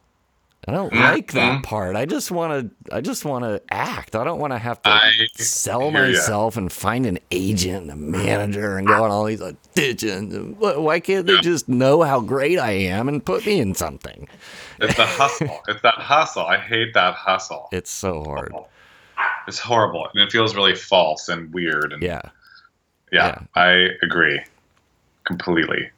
[0.66, 1.02] I don't Mm-hmm.
[1.02, 1.94] like that part.
[1.94, 4.16] I just want to I just want to act.
[4.16, 7.96] I don't want to have to I sell myself and find an agent and a
[7.96, 10.54] manager and go on all these auditions.
[10.56, 14.26] Wh- Why can't they just know how great I am and put me in something?
[14.80, 15.60] It's the hustle.
[15.68, 16.46] it's that hustle.
[16.46, 17.68] I hate that hustle.
[17.70, 18.54] It's so hard.
[19.46, 21.92] It's horrible, and it feels really false and weird.
[21.92, 22.22] And Yeah.
[23.12, 23.38] yeah, yeah.
[23.54, 24.40] I agree
[25.24, 25.90] completely.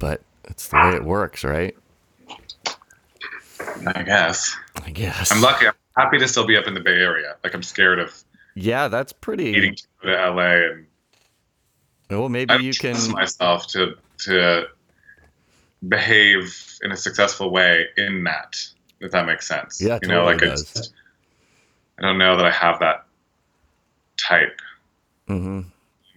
[0.00, 1.76] but it's the way it works, right?
[3.86, 4.56] I guess.
[4.84, 5.32] I guess.
[5.32, 5.66] I'm lucky.
[5.66, 7.36] I'm happy to still be up in the Bay Area.
[7.44, 8.14] Like I'm scared of
[8.54, 9.52] Yeah, that's pretty.
[9.52, 10.86] needing to go to LA and
[12.10, 12.96] Well, maybe I you can.
[13.12, 14.66] myself to to
[15.88, 18.56] behave in a successful way in that.
[19.00, 19.80] If that makes sense.
[19.80, 20.64] Yeah, you know, like totally it's.
[20.72, 20.92] does.
[21.98, 23.06] I don't know that I have that
[24.16, 24.60] type
[25.28, 25.60] hmm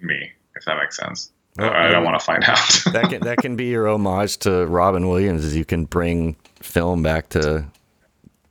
[0.02, 0.32] me.
[0.56, 1.32] If that makes sense.
[1.64, 2.58] I don't want to find out.
[2.94, 7.04] that can that can be your homage to Robin Williams, as you can bring film
[7.04, 7.66] back to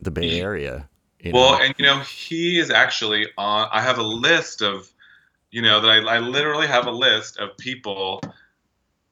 [0.00, 0.88] the Bay Area.
[1.24, 1.64] Well, know?
[1.64, 3.68] and you know, he is actually on.
[3.72, 4.90] I have a list of,
[5.50, 8.22] you know, that I, I literally have a list of people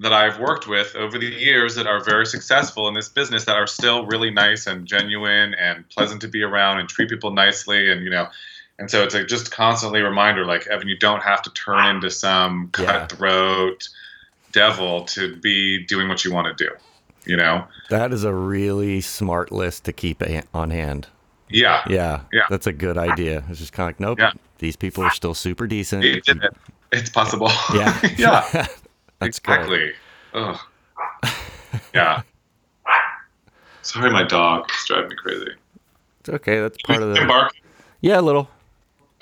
[0.00, 3.56] that I've worked with over the years that are very successful in this business that
[3.56, 7.90] are still really nice and genuine and pleasant to be around and treat people nicely
[7.90, 8.28] and you know.
[8.78, 11.86] And so it's like just constantly a reminder, like Evan, you don't have to turn
[11.96, 13.06] into some Yeah.
[13.06, 13.88] cutthroat
[14.52, 16.70] devil to be doing what you want to do.
[17.24, 17.66] You know?
[17.90, 20.22] that is a really smart list to keep
[20.54, 21.08] on hand.
[21.48, 21.82] Yeah.
[21.88, 22.42] Yeah, Yeah.
[22.48, 23.42] that's a good idea.
[23.48, 24.30] It's just kind of like, nope, Yeah.
[24.58, 26.04] these people are still super decent.
[26.04, 26.56] It it.
[26.92, 27.50] It's possible.
[27.74, 28.44] Yeah, yeah.
[28.52, 29.92] that's exactly.
[31.94, 32.22] Yeah.
[33.82, 35.50] Sorry, my dog is driving me crazy.
[36.20, 36.60] It's okay.
[36.60, 37.20] That's part of the.
[37.22, 37.52] Embark.
[38.00, 38.48] Yeah, a little.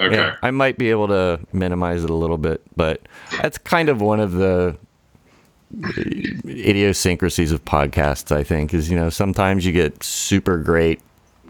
[0.01, 0.17] Okay.
[0.17, 3.03] Yeah, I might be able to minimize it a little bit, but
[3.41, 4.77] that's kind of one of the
[6.47, 8.35] idiosyncrasies of podcasts.
[8.35, 11.01] I think is you know sometimes you get super great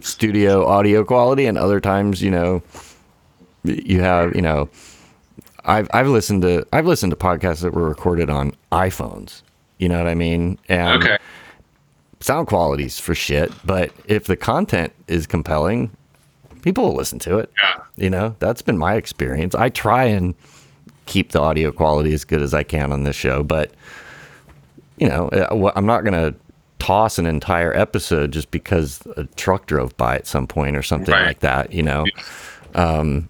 [0.00, 2.62] studio audio quality, and other times you know
[3.64, 4.68] you have you know
[5.64, 9.42] I've I've listened to I've listened to podcasts that were recorded on iPhones.
[9.78, 10.58] You know what I mean?
[10.68, 11.18] And Okay.
[12.20, 15.90] sound quality's for shit, but if the content is compelling,
[16.64, 17.50] people will listen to it.
[17.62, 17.82] Yeah.
[17.96, 19.54] You know, that's been my experience.
[19.54, 20.34] I try and
[21.06, 23.70] keep the audio quality as good as I can on this show, but
[24.96, 26.34] you know, uh, I'm not going to
[26.78, 31.12] toss an entire episode just because a truck drove by at some point or something
[31.12, 31.26] Right.
[31.26, 32.04] like that, you know.
[32.74, 33.28] Um,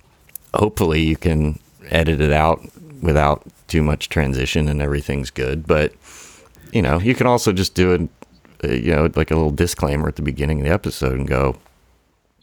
[0.54, 1.58] hopefully you can
[1.90, 2.60] edit it out
[3.02, 5.92] without too much transition and everything's good, but
[6.72, 8.08] you know, you can also just do it
[8.64, 11.56] uh, you know, like a little disclaimer at the beginning of the episode and go,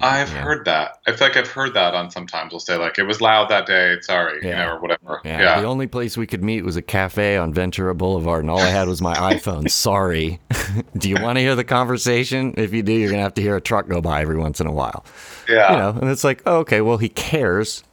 [0.04, 0.98] I've heard that.
[1.08, 2.52] I feel like I've heard that on sometimes.
[2.52, 3.98] We'll say like it was loud that day.
[4.02, 4.66] Sorry, you Yeah.
[4.66, 5.22] know, or whatever.
[5.24, 5.62] Yeah, Yeah.
[5.62, 8.68] The only place we could meet was a cafe on Ventura Boulevard, and all I
[8.70, 9.70] had was my iPhone.
[9.72, 10.40] Sorry.
[10.98, 12.54] do you want to hear the conversation?
[12.58, 14.68] If you do, you're gonna have to hear a truck go by every once in
[14.68, 15.06] a while.
[15.50, 15.72] Yeah.
[15.72, 17.84] You know, and it's like, oh, okay, well, he cares,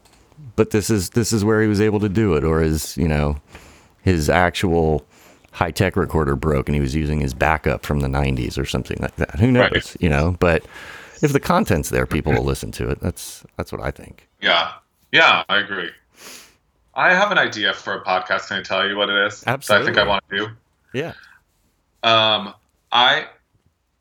[0.57, 3.09] but this is this is where he was able to do it, or his you
[3.09, 3.37] know,
[4.03, 5.05] his actual
[5.53, 8.97] high tech recorder broke, and he was using his backup from the '90s or something
[9.01, 9.41] like that.
[9.41, 9.71] Who knows?
[9.73, 9.97] Right.
[10.01, 10.65] You know, but
[11.23, 13.01] if the content's there, people will listen to it.
[13.01, 14.29] That's that's what I think.
[14.41, 14.73] Yeah.
[15.13, 15.91] Yeah, I agree.
[16.95, 18.49] I have an idea for a podcast.
[18.49, 19.41] Can I tell you what it is?
[19.43, 20.49] That I think I want to do.
[20.93, 21.13] Yeah.
[22.03, 22.55] Um,
[22.93, 23.27] I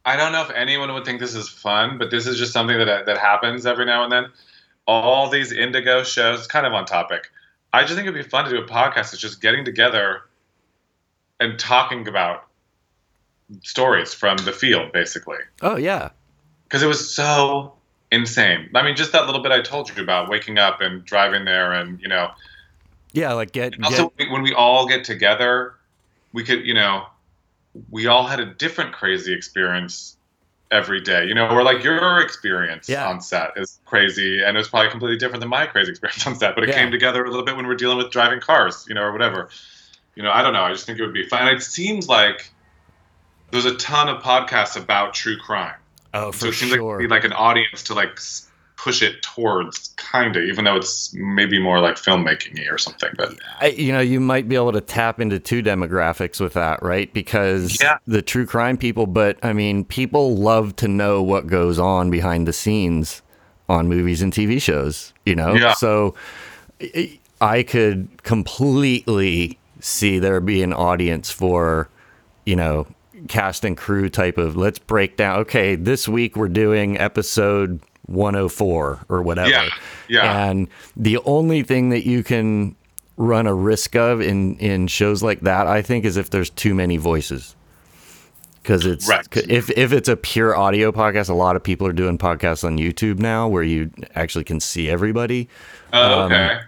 [0.06, 2.78] I don't know if anyone would think this is fun, but this is just something
[2.78, 4.26] that that happens every now and then.
[4.88, 7.30] All these Indigo shows, kind of on topic.
[7.74, 9.12] I just think it'd be fun to do a podcast.
[9.14, 10.22] It's just getting together
[11.40, 12.46] and talking about
[13.64, 16.10] stories from the field, basically, Oh yeah.
[16.68, 17.74] Because it was so
[18.12, 18.70] insane.
[18.76, 21.74] I mean, just that little bit I told you about waking up and driving there,
[21.74, 22.30] and you know,
[23.14, 25.76] Yeah, like get, also when we all get together,
[26.34, 27.06] we could, you know,
[27.90, 30.18] we all had a different crazy experience
[30.72, 31.26] every day.
[31.26, 33.08] You know, or like your experience Yeah.
[33.08, 36.36] on set is crazy, and it was probably completely different than my crazy experience on
[36.36, 36.56] set.
[36.56, 36.76] But it Yeah.
[36.76, 39.50] came together a little bit when we're dealing with driving cars, you know, or whatever.
[40.16, 40.64] You know, I don't know.
[40.64, 41.48] I just think it would be fun.
[41.48, 42.52] And it seems like
[43.52, 45.76] there's a ton of podcasts about true crime.
[46.14, 47.00] Oh So for it seems sure.
[47.00, 48.20] like be like an audience to like
[48.78, 53.10] push it towards, kind of, even though it's maybe more like filmmaking or something.
[53.18, 56.84] But I, you know, you might be able to tap into two demographics with that,
[56.84, 57.12] right?
[57.12, 57.98] Because Yeah.
[58.06, 62.48] the true crime people, but I mean, people love to know what goes on behind
[62.48, 63.24] the scenes
[63.68, 65.56] on movies and TV shows, you know?
[65.56, 65.74] Yeah.
[65.74, 66.14] So
[67.42, 71.90] I could completely see there be an audience for,
[72.46, 72.88] you know,
[73.28, 79.06] cast and crew type of let's break down, okay, this week we're doing episode 104
[79.10, 79.50] or whatever.
[79.50, 79.70] Yeah,
[80.08, 80.46] yeah.
[80.50, 82.76] And the only thing that you can
[83.18, 86.74] run a risk of in in shows like that, I think, is if there's too
[86.76, 87.56] many voices.
[88.62, 89.26] Because it's Right.
[89.50, 92.78] if if it's a pure audio podcast, a lot of people are doing podcasts on
[92.78, 95.48] YouTube now where you actually can see everybody,
[95.94, 96.60] Oh, Um, okay.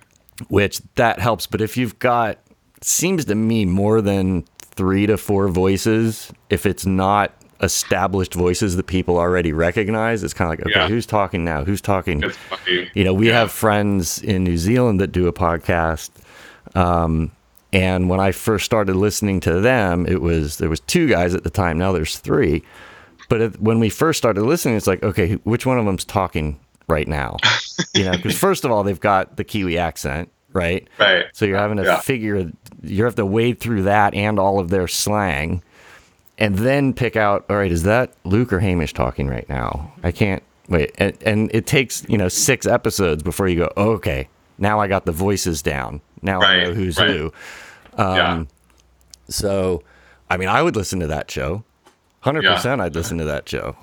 [0.47, 1.45] which that helps.
[1.45, 2.38] But if you've got
[2.82, 4.45] seems to me more than
[4.80, 10.48] three to four voices, if it's not established voices that people already recognize, it's kind
[10.54, 10.88] of like okay, Yeah.
[10.88, 11.66] who's talking now?
[11.66, 12.24] Who's talking?
[12.94, 13.40] You know, we Yeah.
[13.40, 16.10] have friends in New Zealand that do a podcast,
[16.76, 17.32] um,
[17.72, 21.44] And when I first started listening to them, it was there was two guys at
[21.44, 21.78] the time.
[21.78, 22.64] Now there's three.
[23.30, 26.60] But it, when we first started listening, it's like, okay, which one of them's talking
[26.88, 27.38] right now?
[27.94, 30.88] You know, because first of all, they've got the Kiwi accent, right?
[31.00, 31.26] Right.
[31.34, 32.00] So you're having to Yeah.
[32.00, 32.52] figure,
[32.84, 35.62] you have to wade through that and all of their slang,
[36.38, 39.92] and then pick out, all right, is that Luke or Hamish talking right now?
[40.04, 43.92] I can't wait, and, and it takes you know six episodes before you go, oh,
[43.92, 44.28] okay,
[44.58, 46.02] now I got the voices down.
[46.22, 47.10] Now I know who's right.
[47.10, 47.34] who.
[47.98, 48.34] yeah.
[48.34, 48.48] Um,
[49.30, 49.84] So,
[50.30, 51.64] I mean, I would listen to that show.
[52.22, 53.76] Hundred percent, I'd listen to that show.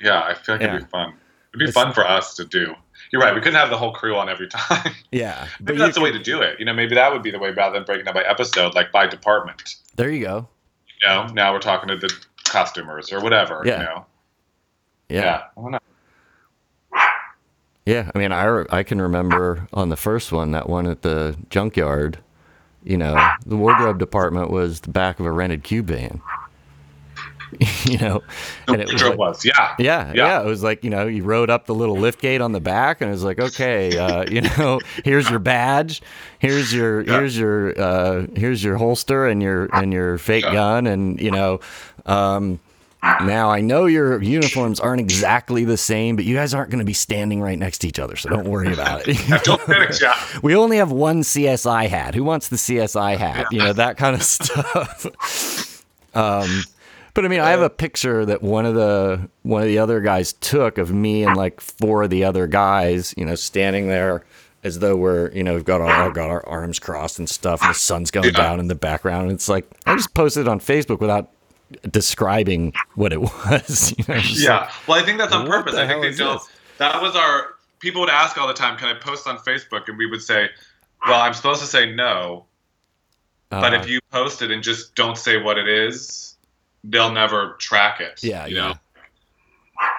[0.00, 0.74] Yeah, I feel like Yeah.
[0.74, 1.12] it'd be fun.
[1.54, 2.74] It'd be fun for us to do.
[3.12, 3.34] You're right.
[3.34, 4.92] We couldn't have the whole crew on every time.
[5.12, 6.58] Yeah, maybe that's the way to do it.
[6.58, 8.92] You know, maybe that would be the way rather than breaking down by episode, like
[8.92, 9.76] by department.
[9.96, 10.48] There you go.
[11.02, 12.12] You know, now we're talking to the
[12.44, 13.62] costumers or whatever.
[13.64, 13.78] Yeah.
[13.78, 14.06] You know.
[15.08, 15.42] Yeah.
[15.56, 15.72] Yeah.
[15.74, 15.78] I.
[17.86, 21.02] Yeah, I mean, I, re- I can remember on the first one, that one at
[21.02, 22.18] the junkyard,
[22.82, 26.20] you know, the wardrobe department was the back of a rented cube van.
[27.84, 28.22] you know,
[28.68, 29.44] and it was Sure like- was.
[29.44, 29.74] Yeah.
[29.78, 32.52] yeah, yeah, It was like you know, you rode up the little lift gate on
[32.52, 36.02] the back, and it was like, okay, uh, you know, here's your badge,
[36.38, 40.52] here's your here's your uh, here's your holster and your and your fake Yeah.
[40.52, 41.60] gun, and you know,
[42.06, 42.60] um,
[43.02, 46.84] now I know your uniforms aren't exactly the same, but you guys aren't going to
[46.84, 49.16] be standing right next to each other, so don't worry about it.
[49.44, 50.02] Don't finish.
[50.02, 50.16] Yeah.
[50.42, 52.14] we only have one CSI hat.
[52.16, 53.46] Who wants the CSI hat?
[53.52, 55.84] You know that kind of stuff.
[56.14, 56.64] um,
[57.16, 60.00] but I mean, I have a picture that one of the one of the other
[60.00, 64.24] guys took of me and like four of the other guys, you know, standing there
[64.62, 67.70] as though we're, you know, we've got our got our arms crossed and stuff, and
[67.70, 69.24] the sun's going down in the background.
[69.24, 71.30] And it's like I just posted it on Facebook without
[71.90, 73.94] describing what it was.
[73.98, 74.58] You know, Yeah.
[74.58, 75.74] like, well, I think that's on purpose.
[75.74, 76.34] I think they don't.
[76.38, 76.48] this?
[76.78, 77.54] That was our.
[77.78, 80.48] People would ask all the time, "Can I post on Facebook?" And we would say,
[81.06, 82.46] "Well, I'm supposed to say no,
[83.50, 86.35] but uh, if you post it and just don't say what it is,
[86.88, 88.68] they'll never track it." Yeah, you yeah.
[88.68, 88.74] know.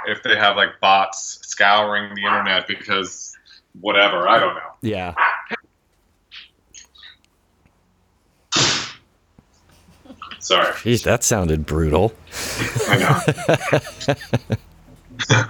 [0.08, 3.38] If they have like bots scouring the internet because
[3.80, 4.74] whatever, I don't know.
[4.82, 5.14] yeah.
[10.40, 12.14] Sorry, Geez, that sounded brutal.
[12.88, 13.20] I know.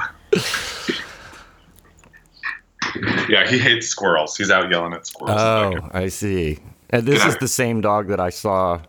[3.29, 4.35] yeah, he hates squirrels.
[4.37, 5.39] He's out yelling at squirrels.
[5.39, 6.59] Oh, I see.
[6.89, 8.81] And this is the same dog that I saw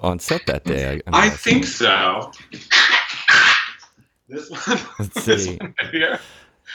[0.00, 1.00] on set that day.
[1.06, 2.32] I, I think so.
[4.28, 4.60] This one,
[4.98, 5.56] Let's this see.
[5.56, 6.18] one here.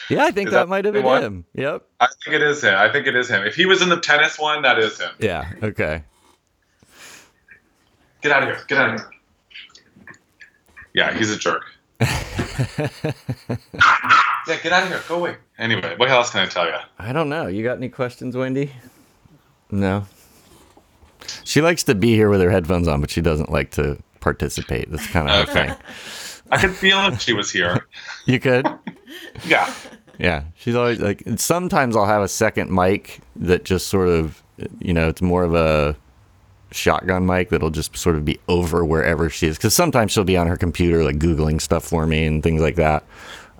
[0.09, 1.23] Yeah, I think Is that, that might have been one?
[1.23, 1.45] him.
[1.53, 1.83] Yep.
[1.99, 2.75] I think it is him.
[2.75, 3.43] I think it is him.
[3.43, 5.11] If he was in the tennis one, that is him.
[5.19, 5.49] Yeah.
[5.63, 6.03] Okay.
[8.21, 8.59] Get out of here.
[8.67, 9.09] Get out of here.
[10.93, 11.63] Yeah, he's a jerk.
[11.99, 12.07] yeah,
[14.47, 15.01] get out of here.
[15.07, 15.37] Go away.
[15.57, 16.75] Anyway, what else can I tell you?
[16.99, 17.47] I don't know.
[17.47, 18.71] You got any questions, Wendy?
[19.71, 20.05] No.
[21.43, 24.89] She likes to be here with her headphones on, but she doesn't like to participate.
[24.91, 25.75] That's kind of her thing.
[26.51, 27.87] I could feel if she was here.
[28.25, 28.67] You could.
[29.45, 29.71] Yeah.
[30.17, 31.23] Yeah, she's always like.
[31.37, 34.41] Sometimes I'll have a second mic that just sort of,
[34.79, 35.95] you know, it's more of a
[36.71, 39.57] shotgun mic that'll just sort of be over wherever she is.
[39.57, 42.75] Because sometimes she'll be on her computer, like googling stuff for me and things like
[42.75, 43.03] that.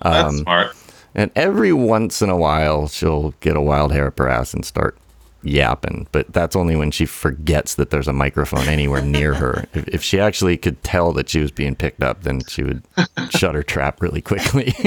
[0.01, 0.75] That's Um, smart.
[1.13, 4.65] And every once in a while, she'll get a wild hair up her ass and
[4.65, 4.97] start
[5.45, 6.07] yapping.
[6.11, 9.65] But that's only when she forgets that there's a microphone anywhere near her.
[9.73, 12.83] If, if she actually could tell that she was being picked up, then she would
[13.29, 14.73] shut her trap really quickly.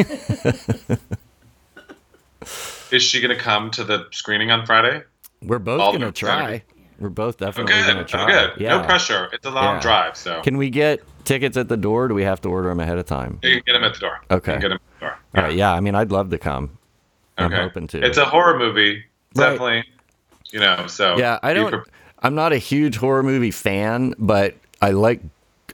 [2.91, 5.03] Is she going to come to the screening on Friday?
[5.43, 6.29] We're both gonna try.
[6.41, 6.65] Saturday.
[6.99, 7.87] We're both definitely good.
[7.87, 8.27] gonna Oh, try.
[8.31, 8.53] good.
[8.61, 8.79] Yeah.
[8.79, 9.29] No pressure.
[9.33, 9.81] It's a long Yeah.
[9.81, 12.09] drive, so Can we get tickets at the door?
[12.09, 13.39] Do we have to order them ahead of time?
[13.43, 14.21] you can get them at the door.
[14.33, 14.55] Okay.
[14.55, 15.19] You can get him at the door.
[15.37, 15.55] All right.
[15.55, 15.73] Yeah.
[15.73, 16.77] I mean, I'd love to come.
[17.37, 17.63] I'm Okay.
[17.63, 18.05] hoping to.
[18.05, 19.05] It's a horror movie,
[19.37, 19.51] Right.
[19.51, 19.85] definitely.
[20.53, 21.39] You know, so yeah.
[21.43, 21.87] I don't.
[22.21, 25.21] I'm not a huge horror movie fan, but I like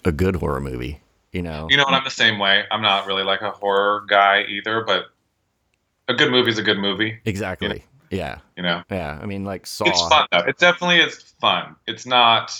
[0.04, 1.00] a good horror movie.
[1.32, 1.66] You know.
[1.70, 1.94] You know what?
[1.94, 2.64] I'm the same way.
[2.70, 5.06] I'm not really like a horror guy either, but
[6.08, 7.18] a good movie is a good movie.
[7.24, 7.84] Exactly.
[8.10, 8.38] Yeah.
[8.56, 9.18] You know, Yeah.
[9.20, 9.86] I mean, like Saw.
[9.86, 10.38] it's fun though.
[10.40, 11.74] It definitely is fun.
[11.86, 12.54] It's not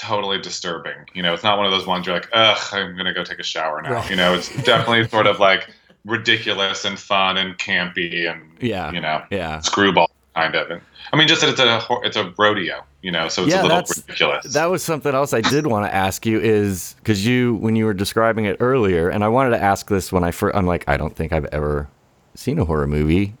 [0.00, 0.94] totally disturbing.
[1.14, 3.38] You know, it's not one of those ones you're like, ugh, I'm gonna go take
[3.38, 3.92] a shower now.
[3.94, 4.10] Right.
[4.10, 5.68] You know, it's definitely sort of like
[6.04, 8.90] ridiculous and fun and campy and Yeah.
[8.92, 9.60] you know, Yeah.
[9.60, 10.70] screwball kind of.
[10.70, 10.80] And
[11.12, 12.84] I mean, just that it's a it's a rodeo.
[13.02, 14.52] You know, so it's Yeah, a little ridiculous.
[14.54, 17.84] That was something else I did want to ask you is because you, when you
[17.84, 20.84] were describing it earlier, and I wanted to ask this when I first, I'm like,
[20.88, 21.88] I don't think I've ever
[22.36, 23.34] seen a horror movie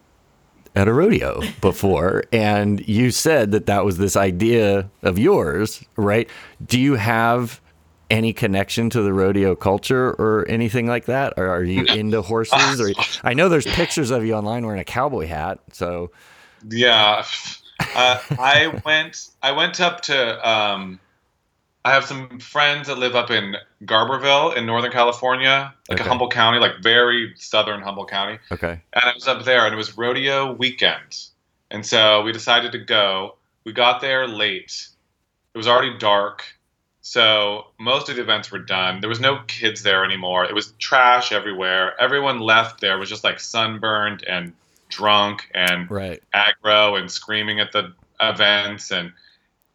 [0.74, 2.24] at a rodeo before.
[2.32, 6.28] and you said that that was this idea of yours, right?
[6.64, 7.60] Do you have
[8.10, 11.34] any connection to the rodeo culture or anything like that?
[11.36, 12.80] Or are you into horses?
[12.80, 12.92] Or
[13.24, 15.60] I know there's pictures of you online wearing a cowboy hat.
[15.72, 16.10] So
[16.68, 17.24] Yeah,
[17.94, 19.28] Uh, I went.
[19.42, 20.48] I went up to.
[20.48, 21.00] Um,
[21.84, 26.06] I have some friends that live up in Garberville in Northern California, like Okay.
[26.06, 28.38] a Humboldt County, like very southern Humboldt County.
[28.52, 28.80] Okay.
[28.92, 31.18] And I was up there, and it was rodeo weekend,
[31.72, 33.36] and so we decided to go.
[33.64, 34.88] We got there late.
[35.54, 36.44] It was already dark,
[37.00, 39.00] so most of the events were done.
[39.00, 40.44] There was no kids there anymore.
[40.44, 42.00] It was trash everywhere.
[42.00, 44.52] Everyone left there was just like sunburned and
[44.92, 46.22] drunk and Right.
[46.34, 49.12] aggro and screaming at the events and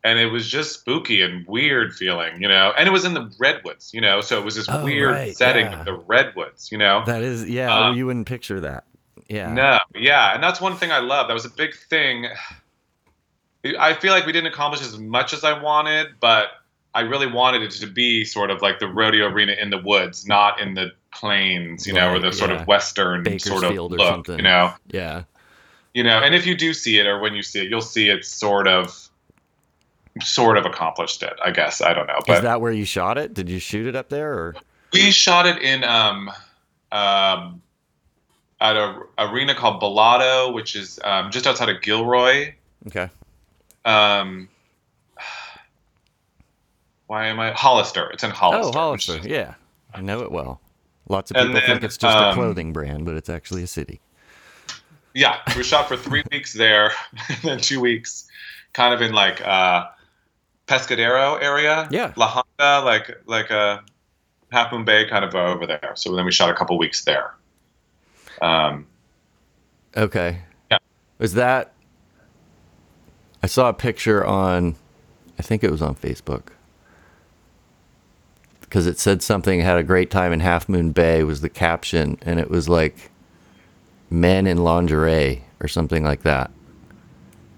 [0.04, 2.72] and it was just spooky and weird feeling, you know.
[2.78, 5.36] And it was in the redwoods, you know, so it was this Oh, weird right,
[5.36, 5.80] setting yeah.
[5.80, 7.04] of the redwoods, you know.
[7.06, 7.76] That is, yeah.
[7.88, 8.86] Uh, you wouldn't picture that.
[9.28, 9.52] Yeah.
[9.52, 11.28] No, yeah, and that's one thing I love.
[11.28, 12.28] That was a big thing.
[13.78, 16.52] I feel like we didn't accomplish as much as I wanted, but
[16.94, 20.28] I really wanted it to be sort of like the rodeo arena in the woods,
[20.28, 22.62] not in the plains, you know, or Right, the sort yeah.
[22.62, 24.38] of western sort of look, something.
[24.38, 24.74] you know.
[24.88, 25.24] Yeah.
[25.94, 28.10] you know and if you do see it or when you see it you'll see
[28.10, 29.10] it sort of
[30.22, 33.18] sort of accomplished it i guess i don't know But is that where you shot
[33.18, 33.34] it?
[33.34, 34.56] Did you shoot it up there or?
[34.94, 36.30] we shot it in um
[36.92, 37.62] um
[38.60, 42.54] at a arena called Bolado, which is um, just outside of Gilroy.
[42.88, 43.08] Okay.
[43.86, 44.50] Um,
[47.08, 48.10] why am I Hollister?
[48.12, 48.78] It's in Hollister.
[48.78, 49.18] Oh, Hollister.
[49.24, 49.56] Yeah.
[49.94, 50.62] I know it well.
[51.10, 54.02] Lots of people think it's just a um, clothing brand, but it's actually a city.
[55.14, 56.92] yeah, we shot for three weeks there,
[57.30, 58.28] and then two weeks,
[58.74, 59.86] kind of in like uh,
[60.68, 61.88] Pescadero area.
[61.92, 62.12] Yeah.
[62.18, 63.84] La Honda, like like a
[64.52, 65.94] Half Moon Bay, kind of over there.
[65.96, 67.34] So then we shot a couple weeks there.
[68.42, 68.86] Um,
[69.96, 70.42] Okay.
[70.70, 70.78] Yeah.
[71.18, 71.74] Was that?
[73.42, 74.76] I saw a picture on,
[75.40, 76.50] I think it was on Facebook,
[78.68, 82.18] because it said something had a great time in Half Moon Bay was the caption,
[82.22, 83.12] and it was like,
[84.10, 86.52] men in lingerie or something like that.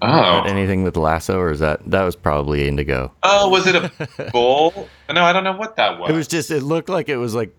[0.01, 3.11] oh, Anything with lasso, or is that that was probably Indigo?
[3.23, 3.91] oh, was it a
[4.31, 4.87] bull?
[5.11, 6.09] No, I don't know what that was.
[6.09, 6.51] It was just.
[6.51, 7.55] It looked like it was like.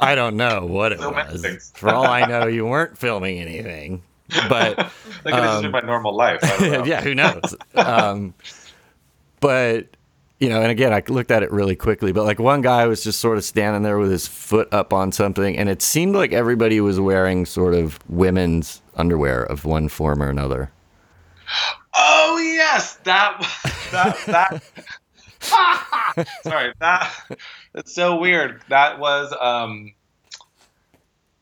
[0.00, 1.72] I don't know what it So was.
[1.74, 4.02] For all I know, you weren't filming anything,
[4.48, 4.78] but.
[5.24, 6.38] like is just um, my normal life.
[6.42, 6.84] I don't know.
[6.84, 7.54] yeah, who knows?
[7.74, 8.32] um,
[9.40, 9.86] but
[10.42, 12.10] you know, and again, I looked at it really quickly.
[12.10, 15.12] But like one guy was just sort of standing there with his foot up on
[15.12, 20.20] something, and it seemed like everybody was wearing sort of women's underwear of one form
[20.20, 20.72] or another.
[21.94, 23.38] Oh yes, that
[23.92, 24.62] that that.
[26.42, 27.12] Sorry, that
[27.72, 28.62] that's so weird.
[28.68, 29.92] That was um.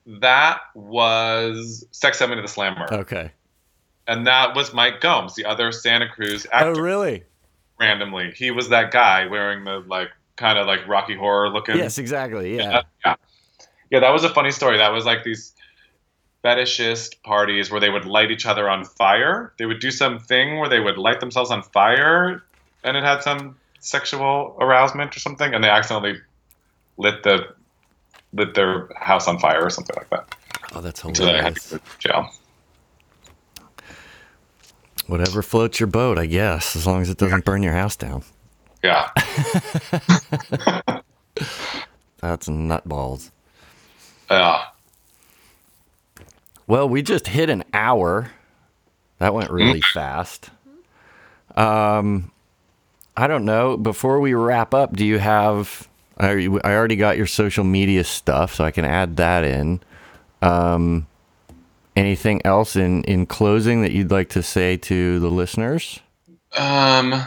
[0.06, 3.30] That was Sex Sent Me to the Slammer, Okay.
[4.08, 7.22] and that was Mike Gomes, the other Santa Cruz Oh, really?
[7.90, 11.76] Randomly, he was that guy wearing the like kind of like Rocky Horror looking.
[11.76, 12.56] Yes, exactly.
[12.56, 12.78] Yeah.
[12.78, 13.14] Uh, yeah.
[13.90, 14.76] Yeah, that was a funny story.
[14.76, 15.54] That was like these
[16.44, 19.52] fetishist parties where they would light each other on fire.
[19.58, 22.42] They would do some thing where they would light themselves on fire
[22.84, 26.20] and it had some sexual arousement or something and they accidentally
[26.98, 27.54] lit the
[28.32, 30.34] lit their house on fire or something like that.
[30.72, 31.70] Oh, that's So they had to hilarious.
[31.70, 32.30] go to jail.
[35.10, 38.22] Whatever floats your boat, I guess, as long as it doesn't burn your house down.
[38.80, 39.08] Yeah.
[42.20, 43.32] That's nutballs.
[44.30, 44.62] Yeah.
[46.68, 48.30] Well, we just hit an hour.
[49.18, 50.50] That went really fast.
[51.56, 52.30] Um,
[53.16, 53.76] I don't know.
[53.76, 55.88] Before we wrap up, do you have?
[56.18, 59.80] I, I already got your social media stuff, so I can add that in.
[60.40, 61.08] Um,
[61.96, 66.00] anything else in in closing that you'd like to say to the listeners?
[66.56, 67.22] Um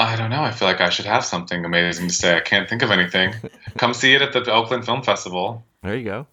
[0.00, 0.42] I don't know.
[0.42, 2.36] I feel like I should have something amazing to say.
[2.36, 3.34] I can't think of anything.
[3.78, 5.64] Come see it at the Oakland Film Festival.
[5.82, 6.26] There you go.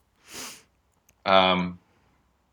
[1.25, 1.79] um,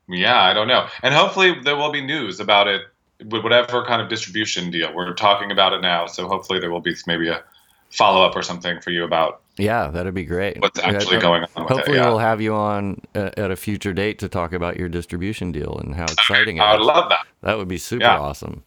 [0.09, 0.87] yeah, I don't know.
[1.03, 2.83] And hopefully there will be news about it
[3.27, 4.93] with whatever kind of distribution deal.
[4.95, 7.43] We're talking about it now, so hopefully there will be maybe a
[7.91, 10.61] follow up or something for you about Yeah, that'd be great.
[10.61, 12.01] what's actually Yeah, going on with Hopefully, it.
[12.01, 12.09] Yeah.
[12.09, 15.77] we'll have you on uh, at a future date to talk about your distribution deal
[15.79, 17.27] and how exciting it I would love that.
[17.43, 18.19] That would be super Yeah.
[18.19, 18.65] awesome.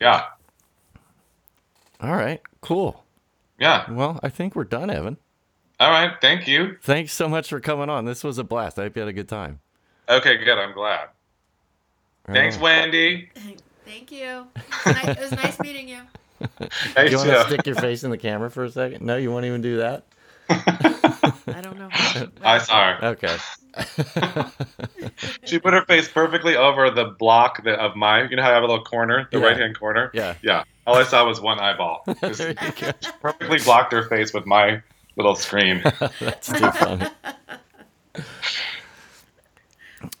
[0.00, 0.24] Yeah,
[2.00, 3.04] All right, cool.
[3.58, 3.90] yeah.
[3.90, 5.16] Well, I think we're done, Evan.
[5.80, 6.12] All right.
[6.20, 6.76] Thank you.
[6.82, 8.04] Thanks so much for coming on.
[8.04, 8.78] This was a blast.
[8.78, 9.60] I hope you had a good time.
[10.08, 10.58] Okay, good.
[10.58, 11.08] I'm glad.
[12.28, 12.62] All Thanks, right.
[12.62, 13.30] Wendy.
[13.84, 14.46] Thank you.
[14.56, 16.00] It was, nice, it was nice meeting you.
[16.94, 19.04] Thanks, You want to stick your face in the camera for a second?
[19.04, 20.04] No, you won't even do that.
[20.54, 21.88] I don't know.
[22.42, 23.04] I saw her.
[23.06, 23.36] Okay.
[25.44, 28.22] She put her face perfectly over the block that, of my.
[28.28, 29.44] You know how I have a little corner, the Yeah.
[29.46, 30.10] right hand corner.
[30.14, 30.34] Yeah.
[30.42, 30.64] Yeah.
[30.86, 32.04] All I saw was one eyeball.
[32.20, 32.92] Just there you go.
[33.20, 34.80] perfectly blocked her face with my
[35.16, 35.82] little screen.
[36.20, 37.06] That's too funny.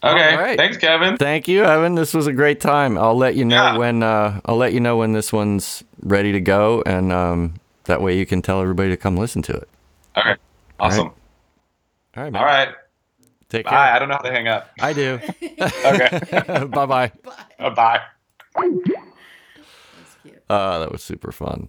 [0.02, 0.34] Okay.
[0.34, 0.56] All right.
[0.56, 1.16] Thanks, Kevin.
[1.16, 1.94] Thank you, Evan.
[1.94, 2.98] This was a great time.
[2.98, 3.76] I'll let you know Yeah.
[3.78, 7.54] when uh, I'll let you know when this one's ready to go, and um,
[7.84, 9.68] that way you can tell everybody to come listen to it.
[10.16, 10.36] Okay.
[10.80, 11.08] Awesome.
[11.08, 11.14] All
[12.22, 12.40] right, man.
[12.40, 12.68] All right.
[13.48, 13.70] Take Bye.
[13.70, 13.78] care.
[13.78, 14.70] I don't know how to hang up.
[14.80, 15.20] I do.
[15.84, 16.20] Okay.
[16.72, 17.12] bye bye.
[17.58, 18.00] Uh, Bye.
[18.54, 20.42] That's cute.
[20.48, 21.68] Uh, that was super fun.